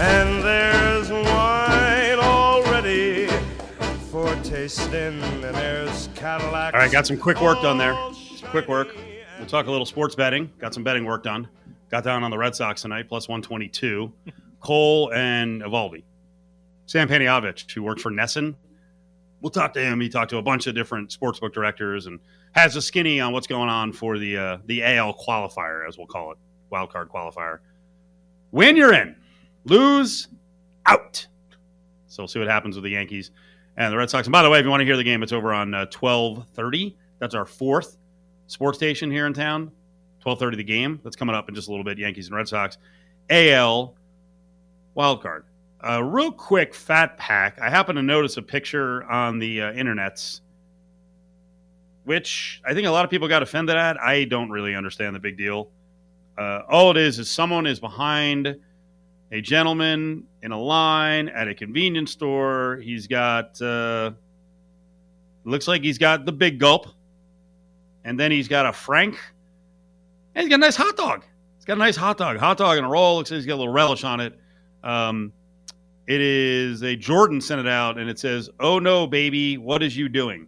[0.00, 3.26] And there's wine already
[4.12, 6.74] for tasting, and there's Cadillac.
[6.74, 7.96] All right, got some quick work done there.
[8.50, 8.94] Quick work.
[9.38, 10.50] We'll talk a little sports betting.
[10.58, 11.46] Got some betting work done.
[11.90, 14.12] Got down on the Red Sox tonight, plus 122.
[14.60, 16.04] Cole and Eovaldi.
[16.86, 18.54] Sam Panayotovich, who works for Nesson.
[19.42, 20.00] We'll talk to him.
[20.00, 22.18] He talked to a bunch of different sportsbook directors and
[22.52, 26.06] has a skinny on what's going on for the uh, the AL qualifier, as we'll
[26.06, 26.38] call it,
[26.70, 27.58] wild card qualifier.
[28.52, 29.14] Win, you're in.
[29.64, 30.28] Lose,
[30.86, 31.26] out.
[32.06, 33.30] So we'll see what happens with the Yankees
[33.76, 34.26] and the Red Sox.
[34.26, 35.86] And by the way, if you want to hear the game, it's over on uh,
[35.90, 36.96] twelve thirty.
[37.18, 37.98] That's our fourth
[38.46, 39.70] sports station here in town.
[40.20, 41.98] Twelve thirty, the game that's coming up in just a little bit.
[41.98, 42.78] Yankees and Red Sox,
[43.30, 43.94] AL
[44.94, 45.44] wild card.
[45.86, 47.60] Uh, real quick, fat pack.
[47.60, 50.40] I happen to notice a picture on the uh, internets,
[52.04, 54.00] which I think a lot of people got offended at.
[54.00, 55.70] I don't really understand the big deal.
[56.36, 58.56] Uh, all it is is someone is behind
[59.32, 62.76] a gentleman in a line at a convenience store.
[62.82, 64.12] He's got uh,
[65.44, 66.88] looks like he's got the big gulp,
[68.06, 69.18] and then he's got a Frank,
[70.34, 71.24] and he's got a nice hot dog.
[71.56, 73.16] He's got a nice hot dog, hot dog and a roll.
[73.16, 74.38] Looks like he's got a little relish on it.
[74.84, 75.32] Um,
[76.06, 79.96] it is a Jordan sent it out, and it says, "Oh no, baby, what is
[79.96, 80.46] you doing?"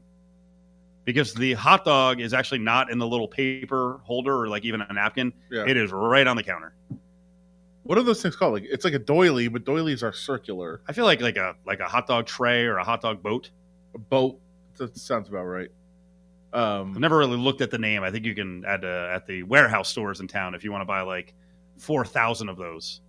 [1.04, 4.80] Because the hot dog is actually not in the little paper holder or like even
[4.80, 5.32] a napkin.
[5.50, 5.64] Yeah.
[5.66, 6.74] It is right on the counter.
[7.82, 8.52] What are those things called?
[8.52, 10.80] Like it's like a doily, but doilies are circular.
[10.86, 13.50] I feel like like a like a hot dog tray or a hot dog boat.
[13.96, 14.38] A boat.
[14.76, 15.70] That sounds about right.
[16.52, 18.02] Um, I've never really looked at the name.
[18.02, 20.82] I think you can at uh, at the warehouse stores in town if you want
[20.82, 21.34] to buy like
[21.76, 23.00] four thousand of those.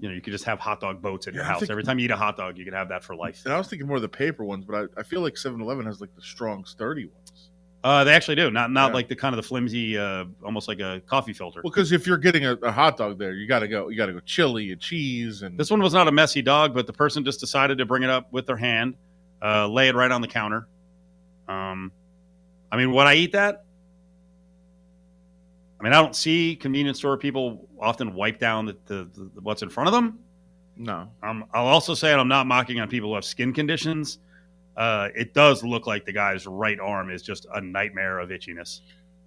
[0.00, 1.60] You know, you could just have hot dog boats at your Yeah, house.
[1.60, 3.42] think- Every time you eat a hot dog, you could have that for life.
[3.44, 5.86] and I was thinking more of the paper ones, but I, I feel like 7-Eleven
[5.86, 7.50] has like the strong, sturdy ones.
[7.84, 8.50] Uh, they actually do.
[8.50, 8.94] Not not Yeah.
[8.94, 11.60] like the kind of the flimsy, uh, almost like a coffee filter.
[11.62, 13.88] Well, because if you're getting a, a hot dog there, you got to go.
[13.88, 16.74] You got to go chili and cheese and This one was not a messy dog,
[16.74, 18.96] but the person just decided to bring it up with their hand,
[19.40, 20.66] uh, lay it right on the counter.
[21.48, 21.92] Um,
[22.76, 23.64] I mean, would I eat that?
[25.80, 29.62] I mean, I don't see convenience store people often wipe down the, the, the what's
[29.62, 30.18] in front of them.
[30.76, 31.08] no.
[31.22, 34.18] Um, I'll also say, and I'm not mocking on people who have skin conditions.
[34.76, 38.80] Uh, it does look like the guy's right arm is just a nightmare of itchiness.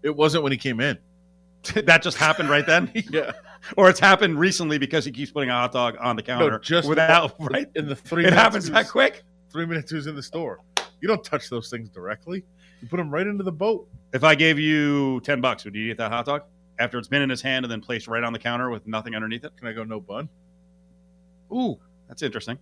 [0.04, 1.00] It wasn't when he came in.
[1.86, 3.32] that just happened right then, yeah,
[3.76, 6.88] or it's happened recently because he keeps putting a hot dog on the counter just
[6.88, 7.68] without right.
[7.76, 8.24] in the three.
[8.24, 9.24] It minutes happens that quick.
[9.50, 10.60] Three minutes he was in the store.
[11.02, 12.44] You don't touch those things directly.
[12.82, 13.88] You put them right into the boat.
[14.14, 16.44] If I gave you ten bucks, would you eat that hot dog
[16.80, 19.16] after it's been in his hand and then placed right on the counter with nothing
[19.16, 19.56] underneath it?
[19.58, 20.30] Can I go no bun?
[21.52, 22.58] Ooh, that's interesting.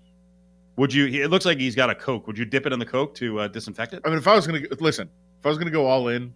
[0.78, 1.06] Would you?
[1.08, 2.28] It looks like he's got a Coke.
[2.28, 4.02] Would you dip it in the Coke to uh, disinfect it?
[4.06, 6.34] I mean, if I was gonna listen, if I was gonna go all in,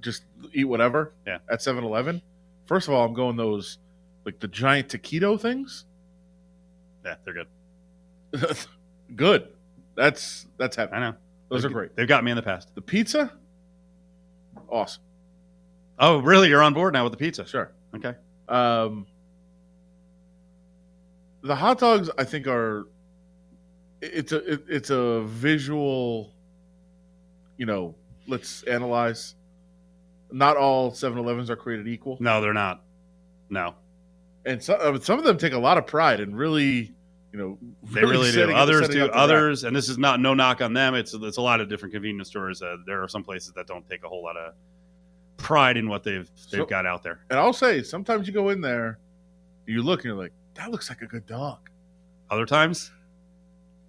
[0.00, 1.12] just eat whatever.
[1.26, 1.38] Yeah.
[1.50, 2.20] At 7-Eleven,
[2.66, 3.78] first of all, I'm going those
[4.24, 5.84] like the giant taquito things.
[7.04, 7.46] Yeah, they're good.
[9.16, 9.48] Good.
[9.94, 10.94] That's that's happy.
[10.94, 11.14] I know.
[11.52, 11.94] Those are great.
[11.94, 12.74] They've got me in the past.
[12.74, 13.30] The pizza,
[14.68, 15.02] awesome.
[15.98, 16.48] Oh, really?
[16.48, 17.46] You're on board now with the pizza?
[17.46, 17.72] Sure.
[17.94, 18.14] Okay.
[18.48, 19.06] Um,
[21.42, 22.86] the hot dogs, I think, are
[24.00, 26.32] it's a it, it's a visual.
[27.58, 27.94] You know,
[28.26, 29.34] let's analyze.
[30.32, 32.82] not all 7-Elevens are created equal, No, they're not.
[33.50, 33.74] No,
[34.46, 36.94] and some uh, some of them take a lot of pride in really,
[37.32, 37.58] you know,
[37.90, 38.52] they really do.
[38.52, 39.06] Others do.
[39.06, 40.94] Others, and this is not no knock on them.
[40.94, 42.60] It's it's a lot of different convenience stores.
[42.62, 44.54] Uh, there are some places that don't take a whole lot of
[45.38, 47.20] pride in what they've they've So- got out there.
[47.30, 48.98] And I'll say, sometimes you go in there,
[49.66, 51.70] you look, and you're like, that looks like a good dog.
[52.30, 52.90] Other times,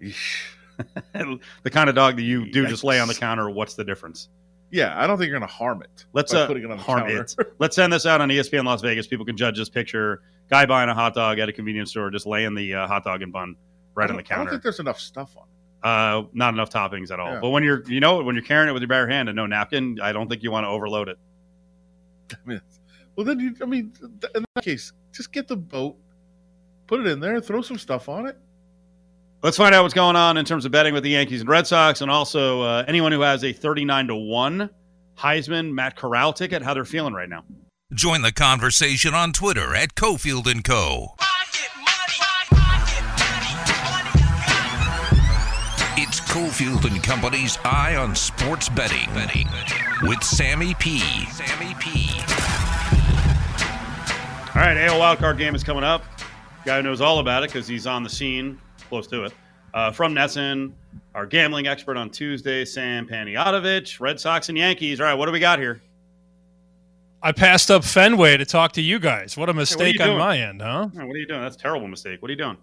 [0.00, 3.48] the kind of dog that you do just lay on the counter.
[3.50, 4.28] What's the difference?
[4.74, 6.04] Yeah, I don't think you're going to harm it.
[6.12, 7.22] Let's uh, putting it on the harm counter.
[7.22, 7.36] it.
[7.60, 9.06] Let's send this out on ESPN Las Vegas.
[9.06, 12.26] People can judge this picture: guy buying a hot dog at a convenience store, just
[12.26, 13.54] laying the uh, hot dog and bun
[13.94, 15.86] right on the don't- I don't think there's enough stuff on it.
[15.86, 17.34] Uh, not enough toppings at all.
[17.34, 17.40] Yeah.
[17.40, 19.46] But when you're, you know, when you're carrying it with your bare hand and no
[19.46, 21.18] napkin, I don't think you want to overload it.
[22.32, 22.60] I mean,
[23.14, 23.92] well, then you, I mean,
[24.34, 25.96] in that case, just get the boat,
[26.86, 28.36] put it in there, throw some stuff on it.
[29.44, 31.66] Let's find out what's going on in terms of betting with the Yankees and Red
[31.66, 34.70] Sox, and also uh, anyone who has a 39 to one
[35.18, 37.44] Heisman Matt Corral ticket, how they're feeling right now.
[37.92, 41.16] Join the conversation on Twitter at Cofield and Co.
[45.98, 49.10] It's Cofield and Company's Eye on Sports Betting
[50.04, 51.00] with Sammy P.
[51.26, 52.08] Sammy P.
[54.54, 56.02] All right, AL wildcard game is coming up.
[56.64, 59.32] Guy who knows all about it because he's on the scene, close to it.
[59.72, 60.72] Uh, from VSiN,
[61.14, 65.00] our gambling expert on Tuesday, Sam Panayotovich, Red Sox and Yankees.
[65.00, 65.82] All right, what do we got here?
[67.22, 69.36] I passed up Fenway to talk to you guys.
[69.36, 70.88] What a mistake on my end, huh?
[70.92, 71.40] What are you doing?
[71.40, 72.20] That's a terrible mistake.
[72.20, 72.58] What are you doing?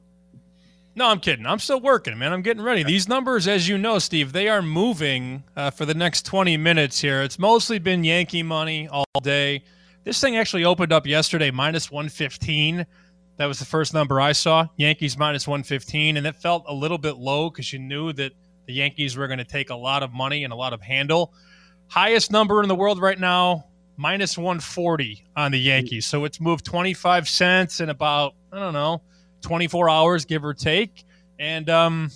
[0.93, 1.45] No, I'm kidding.
[1.45, 2.33] I'm still working, man.
[2.33, 2.83] I'm getting ready.
[2.83, 6.99] These numbers, as you know, Steve, they are moving uh, for the next 20 minutes
[6.99, 7.23] here.
[7.23, 9.63] It's mostly been Yankee money all day.
[10.03, 12.85] This thing actually opened up yesterday minus 115.
[13.37, 14.67] That was the first number I saw.
[14.77, 16.17] Yankees minus 115.
[16.17, 18.33] And it felt a little bit low because you knew that
[18.67, 21.33] the Yankees were going to take a lot of money and a lot of handle.
[21.87, 23.65] Highest number in the world right now,
[23.97, 26.05] minus 140 on the Yankees.
[26.05, 29.01] So it's moved 25 cents in about, I don't know,
[29.41, 31.03] 24 hours, give or take.
[31.39, 32.11] And um,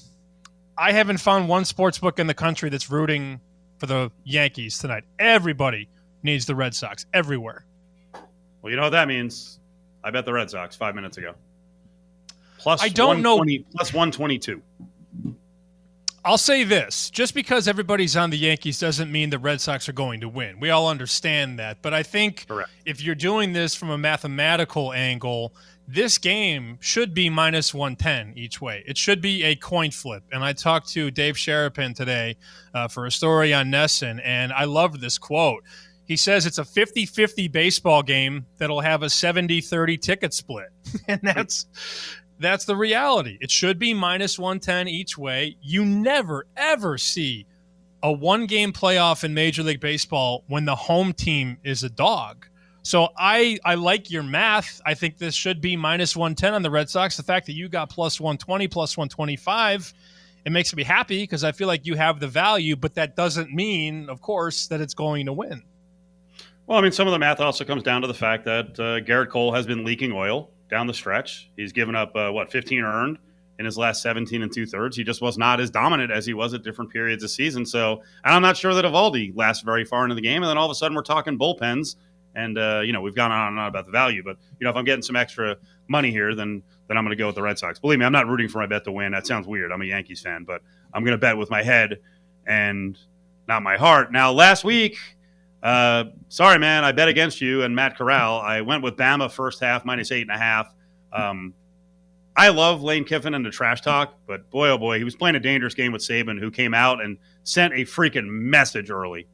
[0.78, 3.40] I haven't found one sports book in the country that's rooting
[3.80, 5.04] for the Yankees tonight.
[5.20, 5.90] Everybody
[6.24, 7.66] needs the Red Sox everywhere.
[8.62, 9.60] Well, you know what that means.
[10.06, 11.34] I bet the Red Sox five minutes ago.
[12.60, 13.44] Plus, I don't know-
[13.76, 14.62] Plus 122.
[16.24, 19.94] I'll say this just because everybody's on the Yankees doesn't mean the Red Sox are
[19.94, 20.60] going to win.
[20.60, 21.84] We all understand that.
[21.84, 22.70] But I think Correct.
[22.86, 25.54] if you're doing this from a mathematical angle,
[25.88, 28.84] this game should be minus 110 each way.
[28.88, 30.24] It should be a coin flip.
[30.32, 32.38] And I talked to Dave Sharapan today
[32.74, 35.64] uh, for a story on VSiN, and I loved this quote.
[36.06, 40.70] He says it's a 50 50 baseball game that'll have a 70 30 ticket split.
[41.08, 41.68] and that's.
[42.38, 43.38] That's the reality.
[43.40, 45.56] It should be minus 110 each way.
[45.62, 47.48] You never, ever see
[48.04, 52.46] a one game playoff in Major League Baseball when the home team is a dog.
[52.84, 54.80] So I, I like your math.
[54.86, 57.18] I think this should be minus 110 on the Red Sox.
[57.18, 59.92] The fact that you got plus 120, plus 125,
[60.46, 63.52] it makes me happy because I feel like you have the value, but that doesn't
[63.52, 65.64] mean, of course, that it's going to win.
[66.68, 69.06] Well, I mean, some of the math also comes down to the fact that uh,
[69.06, 71.52] Gerrit Cole has been leaking oil down the stretch.
[71.56, 73.20] He's given up uh, what 15 earned
[73.60, 74.98] in his last 17 and two thirds.
[74.98, 77.68] He just was not as dominant as he was at different periods of season.
[77.68, 80.42] So and I'm not sure that Eovaldi lasts very far into the game.
[80.42, 81.98] And then all of a sudden we're talking bullpens,
[82.34, 84.24] and uh, you know we've gone on and on about the value.
[84.24, 87.22] But you know if I'm getting some extra money here, then then I'm going to
[87.22, 87.78] go with the Red Sox.
[87.80, 89.12] Believe me, I'm not rooting for my bet to win.
[89.12, 89.72] That sounds weird.
[89.72, 90.62] I'm a Yankees fan, but
[90.94, 92.00] I'm going to bet with my head
[92.46, 92.98] and
[93.48, 94.12] not my heart.
[94.12, 94.98] Now last week.
[95.66, 96.84] Uh, sorry, man.
[96.84, 98.40] I bet against you and Matt Corral.
[98.40, 100.72] I went with Bama first half minus eight and a half.
[101.12, 101.56] Um,
[102.36, 105.36] I love Lane Kiffin and the trash talk, but boy, oh boy, he was playing
[105.36, 109.28] a dangerous game with Saban, who came out and sent a freaking message early.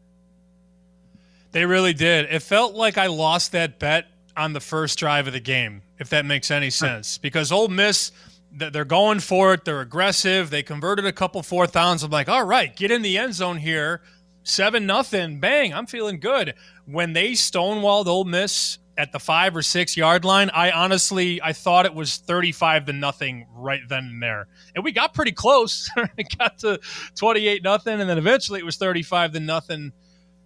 [1.52, 2.28] They really did.
[2.32, 4.06] It felt like I lost that bet
[4.38, 7.17] on the first drive of the game, if that makes any sense.
[7.17, 8.13] Because Ole Miss,
[8.54, 9.65] they're going for it.
[9.65, 10.50] They're aggressive.
[10.50, 12.04] They converted a couple fourth downs.
[12.04, 14.02] I'm like, all right, get in the end zone here.
[14.43, 15.39] Seven nothing.
[15.39, 15.73] Bang.
[15.73, 16.56] I'm feeling good.
[16.86, 21.53] When they stonewalled Ole Miss at the five or six yard line, I honestly I
[21.53, 24.47] thought it was 35 to nothing right then and there.
[24.76, 25.89] And we got pretty close.
[26.18, 26.80] it got to
[27.16, 29.91] 28 nothing, and then eventually it was 35 to nothing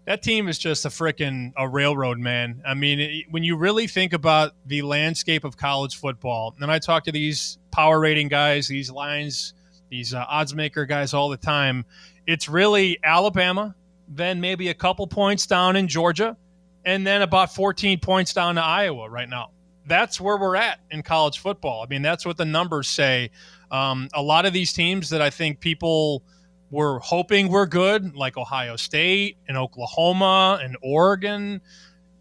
[0.06, 2.62] that team is just a freaking a railroad man.
[2.66, 6.80] I mean, it, when you really think about the landscape of college football, and I
[6.80, 9.54] talk to these power rating guys, these lines,
[9.90, 11.86] these uh, odds maker guys all the time,
[12.28, 13.76] it's really Alabama,
[14.08, 16.38] then maybe a couple points down in Georgia,
[16.86, 19.52] and then about 14 points down to Iowa right now.
[19.88, 21.84] That's where we're at in college football.
[21.84, 23.32] I mean, that's what the numbers say.
[23.72, 26.24] Um, a lot of these teams that I think people
[26.72, 31.62] we're hoping we're good, like Ohio State and Oklahoma and Oregon.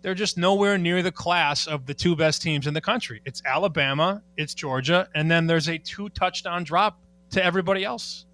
[0.03, 3.23] They're just nowhere near the class of the two best teams in the country.
[3.25, 8.27] It's Alabama, it's Georgia, and then there's a two touchdown drop to everybody else.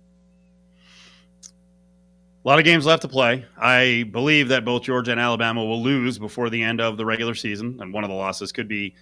[2.43, 3.45] A lot of games left to play.
[3.59, 7.35] I believe that both Georgia and Alabama will lose before the end of the regular
[7.35, 8.95] season, and one of the losses could be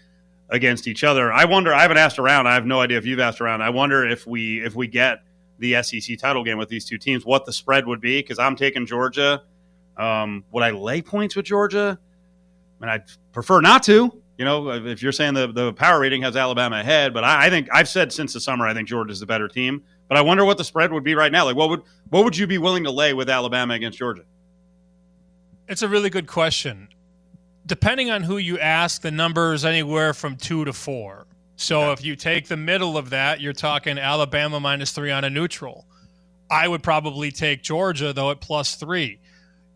[0.51, 1.33] against each other.
[1.33, 1.73] I wonder.
[1.73, 2.49] I haven't asked around.
[2.49, 3.63] I have no idea if you've asked around.
[3.63, 5.23] I wonder if we if we get
[5.61, 8.21] the SEC title game with these two teams, what the spread would be.
[8.21, 9.43] Because I'm taking Georgia.
[9.97, 11.97] Um, would I lay points with Georgia?
[12.81, 14.21] I mean, I'd prefer not to.
[14.37, 17.51] You know, if you're saying the the power rating has Alabama ahead, but I, I
[17.51, 19.85] think I've said since the summer I think Georgia's the better team.
[20.09, 21.45] But I wonder what the spread would be right now.
[21.45, 24.25] Like, what would what would you be willing to lay with Alabama against Georgia?
[25.69, 26.89] It's a really good question.
[27.67, 31.27] Depending on who you ask, the number is anywhere from two to four.
[31.57, 31.93] So yeah.
[31.93, 35.87] if you take the middle of that, you're talking Alabama minus three on a neutral.
[36.51, 39.21] I would probably take Georgia though at plus three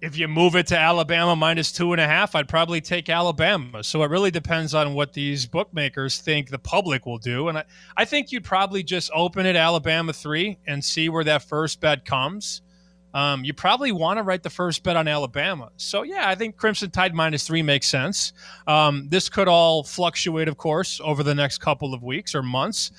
[0.02, 3.84] if you move it to Alabama minus two and a half, I'd probably take Alabama.
[3.84, 7.48] So it really depends on what these bookmakers think the public will do.
[7.48, 7.64] And I,
[7.96, 12.04] I think you'd probably just open it Alabama three and see where that first bet
[12.04, 12.62] comes.
[13.14, 15.70] Um, you probably want to write the first bet on Alabama.
[15.76, 18.32] So, yeah, I think Crimson Tide minus three makes sense.
[18.66, 22.90] Um, this could all fluctuate, of course, over the next couple of weeks or months.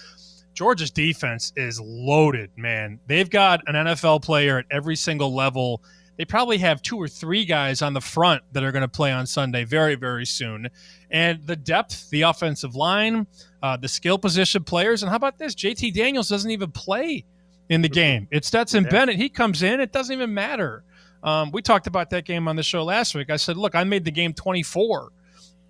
[0.53, 2.99] Georgia's defense is loaded, man.
[3.07, 5.81] They've got an NFL player at every single level
[6.17, 9.11] they probably have two or three guys on the front that are going to play
[9.11, 10.69] on Sunday very, very soon.
[11.09, 13.27] And the depth, the offensive line,
[13.61, 15.01] uh, the skill position players.
[15.01, 15.55] And how about this?
[15.55, 17.25] JT Daniels doesn't even play
[17.69, 18.27] in the game.
[18.31, 18.89] It's Stetson yeah.
[18.89, 19.15] Bennett.
[19.15, 20.83] He comes in, it doesn't even matter.
[21.23, 23.29] Um, we talked about that game on the show last week.
[23.29, 25.09] I said, look, I made the game 24.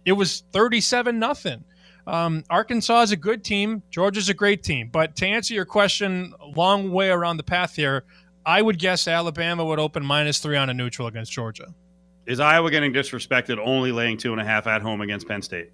[0.05, 1.63] It was 37 nothing.
[2.05, 3.83] Um, Arkansas is a good team.
[3.89, 4.89] Georgia's a great team.
[4.91, 8.03] But to answer your question, long way around the path here,
[8.45, 11.73] I would guess Alabama would open minus three on a neutral against Georgia.
[12.25, 15.71] Is Iowa getting disrespected only laying two and a half at home against Penn State?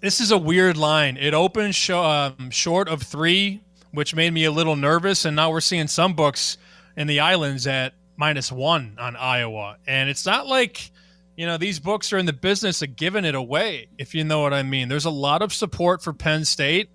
[0.00, 1.16] This is a weird line.
[1.16, 3.60] It opens sh- um, short of three,
[3.92, 5.24] which made me a little nervous.
[5.24, 6.58] And now we're seeing some books
[6.96, 9.76] in the islands at minus one on Iowa.
[9.86, 10.90] And it's not like,
[11.36, 14.40] you know, these books are in the business of giving it away, if you know
[14.40, 14.88] what I mean.
[14.88, 16.90] There's a lot of support for Penn State.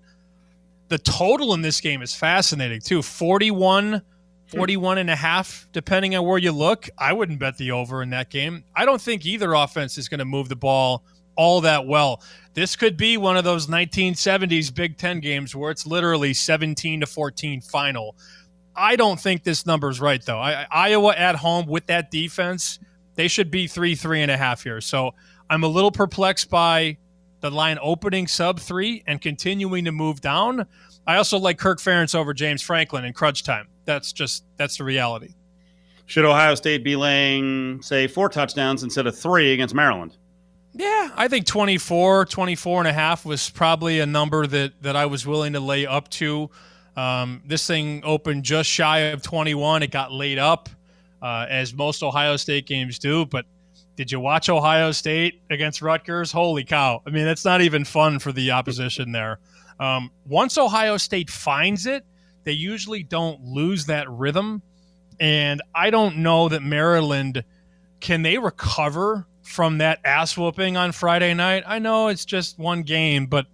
[0.88, 4.02] The total in this game is fascinating, too 41-
[4.46, 6.88] 41 and a half, depending on where you look.
[6.96, 8.64] I wouldn't bet the over in that game.
[8.74, 11.04] I don't think either offense is going to move the ball
[11.36, 12.22] all that well.
[12.54, 17.06] This could be one of those 1970s Big Ten games where it's literally 17 to
[17.06, 18.16] 14 final.
[18.74, 20.38] I don't think this number is right, though.
[20.38, 22.78] I, Iowa at home with that defense,
[23.14, 24.80] they should be three, three and a half here.
[24.80, 25.12] So
[25.50, 26.98] I'm a little perplexed by
[27.40, 30.66] the line opening sub three and continuing to move down.
[31.06, 34.84] I also like Kirk Ferentz over James Franklin in crunch time that's just that's the
[34.84, 35.34] reality.
[36.06, 40.16] Should Ohio State be laying, say, four touchdowns instead of three against Maryland?
[40.72, 45.06] Yeah, I think 24, 24 and a half was probably a number that, that I
[45.06, 46.50] was willing to lay up to.
[46.96, 49.82] Um, this thing opened just shy of 21.
[49.82, 50.68] It got laid up,
[51.22, 53.26] uh, as most Ohio State games do.
[53.26, 53.46] But
[53.96, 56.30] did you watch Ohio State against Rutgers?
[56.30, 57.02] Holy cow.
[57.06, 59.40] I mean, that's not even fun for the opposition there.
[59.80, 62.04] Um, once Ohio State finds it,
[62.46, 64.62] they usually don't lose that rhythm.
[65.18, 67.44] And I don't know that Maryland
[68.00, 71.64] can they recover from that ass whooping on Friday night.
[71.66, 73.46] I know it's just one game, but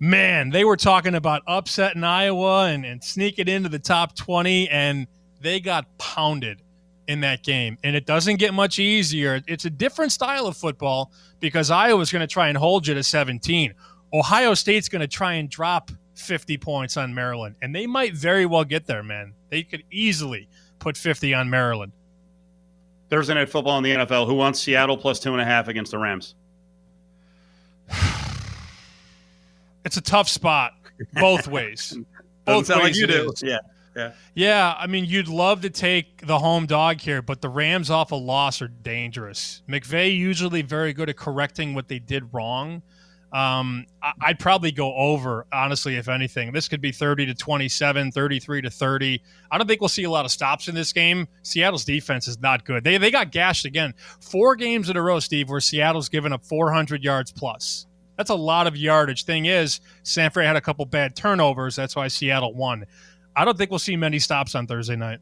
[0.00, 4.70] man, they were talking about upset in Iowa and, and sneaking into the top 20,
[4.70, 5.06] and
[5.40, 6.62] they got pounded
[7.08, 7.76] in that game.
[7.84, 9.42] And it doesn't get much easier.
[9.46, 13.02] It's a different style of football because Iowa's going to try and hold you to
[13.02, 13.74] 17.
[14.14, 15.90] Ohio State's going to try and drop
[16.20, 19.34] 50 points on Maryland, and they might very well get there, man.
[19.48, 20.48] They could easily
[20.78, 21.92] put 50 on Maryland.
[23.08, 24.26] Thursday night football in the NFL.
[24.26, 26.36] Who wants Seattle plus two and a half against the Rams?
[29.84, 30.74] it's a tough spot
[31.14, 31.98] both ways.
[32.44, 33.32] both ways like you do.
[33.42, 33.58] Yeah.
[33.96, 34.12] Yeah.
[34.34, 34.74] Yeah.
[34.78, 38.16] I mean, you'd love to take the home dog here, but the Rams off a
[38.16, 39.62] loss are dangerous.
[39.68, 42.82] McVay usually very good at correcting what they did wrong.
[43.32, 43.86] Um,
[44.20, 46.52] I'd probably go over, honestly, if anything.
[46.52, 49.22] This could be 30 to 27, 33 to 30.
[49.50, 51.28] I don't think we'll see a lot of stops in this game.
[51.42, 52.82] Seattle's defense is not good.
[52.82, 53.94] They, they got gashed again.
[54.20, 57.86] Four games in a row, Steve, where Seattle's given up 400 yards plus.
[58.16, 59.24] That's a lot of yardage.
[59.24, 61.76] Thing is, Sanford had a couple bad turnovers.
[61.76, 62.84] That's why Seattle won.
[63.36, 65.20] I don't think we'll see many stops on Thursday night.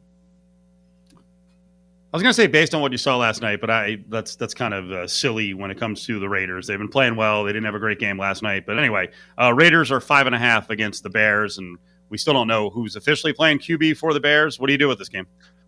[2.11, 4.35] I was going to say based on what you saw last night, but I that's
[4.35, 6.65] that's kind of uh, silly when it comes to the Raiders.
[6.65, 7.43] They've been playing well.
[7.43, 10.33] They didn't have a great game last night, but anyway, uh, Raiders are five and
[10.33, 11.77] a half against the Bears, and
[12.09, 14.59] we still don't know who's officially playing QB for the Bears.
[14.59, 15.27] What do you do with this game?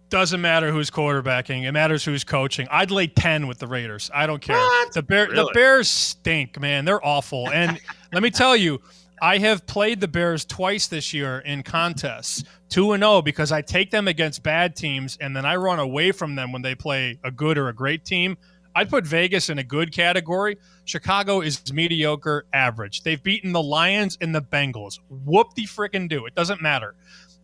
[0.10, 1.64] Doesn't matter who's quarterbacking.
[1.64, 2.68] It matters who's coaching.
[2.72, 4.10] I'd lay ten with the Raiders.
[4.12, 4.58] I don't care.
[4.58, 4.94] What?
[4.94, 6.86] The Bear, the Bears stink, man.
[6.86, 7.52] They're awful.
[7.52, 7.80] And
[8.14, 8.82] let me tell you,
[9.24, 13.62] I have played the Bears twice this year in contests, two and zero, because I
[13.62, 17.20] take them against bad teams, and then I run away from them when they play
[17.24, 18.36] a good or a great team.
[18.76, 20.58] I'd put Vegas in a good category.
[20.86, 23.04] Chicago is mediocre, average.
[23.04, 24.98] They've beaten the Lions and the Bengals.
[25.10, 26.26] Whoop the frickin' do.
[26.26, 26.96] It doesn't matter.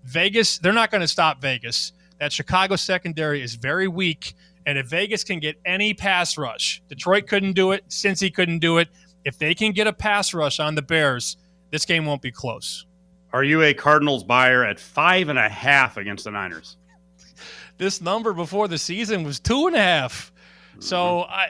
[0.03, 1.91] Vegas, they're not going to stop Vegas.
[2.19, 4.33] That Chicago secondary is very weak.
[4.65, 8.79] And if Vegas can get any pass rush, Detroit couldn't do it, Cincy couldn't do
[8.79, 8.87] it.
[9.25, 11.37] If they can get a pass rush on the Bears,
[11.71, 12.85] this game won't be close.
[13.33, 16.77] Are you a Cardinals buyer at five and a half against the Niners?
[17.77, 20.31] This number before the season was two and a half.
[20.79, 21.47] So I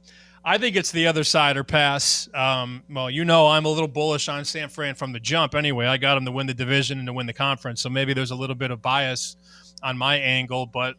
[0.44, 2.28] I think it's the other side or pass.
[2.34, 5.86] Um, well, you know I'm a little bullish on San Fran from the jump anyway.
[5.86, 7.80] I got them to win the division and to win the conference.
[7.80, 9.36] So maybe there's a little bit of bias
[9.82, 10.96] on my angle, but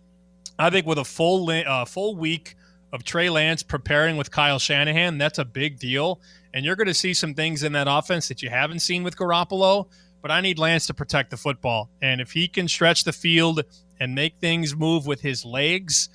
[0.57, 2.55] I think with a full uh, full week
[2.93, 6.21] of Trey Lance preparing with Kyle Shanahan, that's a big deal.
[6.53, 9.17] And you're going to see some things in that offense that you haven't seen with
[9.17, 9.87] Garoppolo.
[10.21, 13.61] But I need Lance to protect the football, and if he can stretch the field
[13.99, 16.07] and make things move with his legs,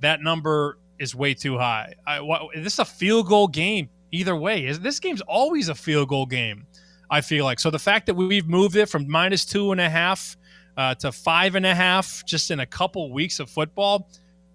[0.00, 1.94] that number is way too high.
[2.06, 2.20] I,
[2.54, 4.66] this is a field goal game either way.
[4.66, 6.66] Is this game's always a field goal game?
[7.10, 7.70] I feel like so.
[7.70, 10.36] The fact that we've moved it from minus two and a half
[10.76, 14.10] uh, to five and a half just in a couple weeks of football,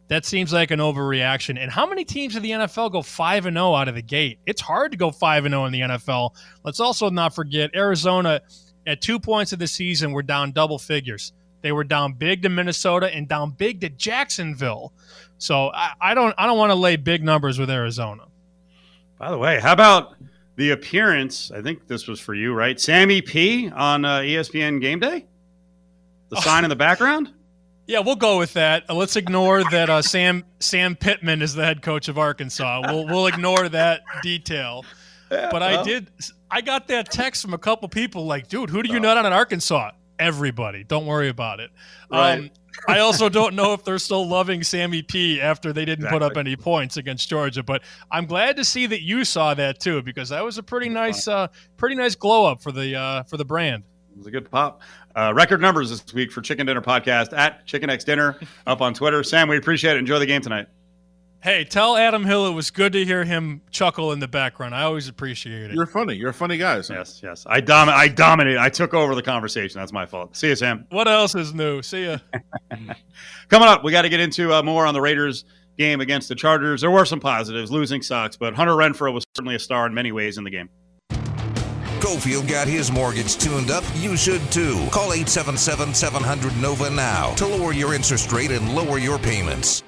[0.10, 1.58] that seems like an overreaction.
[1.58, 4.40] And how many teams in the NFL go five and zero out of the gate?
[4.46, 6.36] It's hard to go five and zero in the NFL.
[6.64, 8.42] Let's also not forget Arizona
[8.88, 11.32] at two points of the season were down double figures.
[11.62, 14.94] They were down big to Minnesota and down big to Jacksonville.
[15.38, 18.26] So I, I don't I don't want to lay big numbers with Arizona.
[19.20, 20.16] By the way, how about
[20.56, 21.52] the appearance?
[21.52, 22.80] I think this was for you, right?
[22.80, 25.28] Sammy P on uh, ESPN Game Day.
[26.30, 27.34] The sign in the background.
[27.90, 28.88] Yeah, we'll go with that.
[28.88, 32.84] Uh, let's ignore that uh, Sam Sam Pittman is the head coach of Arkansas.
[32.86, 34.86] We'll we'll ignore that detail.
[35.28, 36.12] But I did.
[36.52, 39.26] I got that text from a couple people like, dude, who do you nut on
[39.26, 39.90] in Arkansas?
[40.20, 40.84] Everybody.
[40.84, 41.72] Don't worry about it.
[42.12, 42.34] Right.
[42.34, 42.52] Um,
[42.88, 46.38] I also don't know if they're still loving Sammy P after they didn't put up
[46.38, 47.64] any points against Georgia.
[47.64, 47.82] But
[48.12, 51.28] I'm glad to see that you saw that too, because that was a pretty nice,
[51.28, 53.84] uh, pretty nice glow up for the uh, for the brand.
[54.20, 54.82] It was a good pop.
[55.16, 58.94] Uh, record numbers this week for Chicken Dinner Podcast at Chicken X Dinner up on
[58.94, 59.24] Twitter.
[59.24, 60.00] Sam, we appreciate it.
[60.00, 60.68] Enjoy the game tonight.
[61.42, 64.76] Hey, tell Adam Hill it was good to hear him chuckle in the background.
[64.76, 65.74] I always appreciate it.
[65.74, 66.16] You're funny.
[66.16, 66.82] You're a funny guy.
[66.82, 66.98] Sam.
[66.98, 67.46] Yes, yes.
[67.48, 68.60] I dom- I dominated.
[68.60, 69.80] I took over the conversation.
[69.80, 70.36] That's my fault.
[70.36, 70.86] See you, Sam.
[70.90, 71.82] What else is new?
[71.82, 72.18] See ya.
[73.48, 75.46] Coming up, we got to get into uh, more on the Raiders
[75.78, 76.82] game against the Chargers.
[76.82, 77.72] There were some positives.
[77.72, 80.68] Losing sucks, but Hunter Renfrow was certainly a star in many ways in the game.
[82.00, 83.84] Cofield got his mortgage tuned up.
[83.96, 84.88] You should too.
[84.92, 89.84] Call 877 700 NOVA now to lower your interest rate and lower your payments.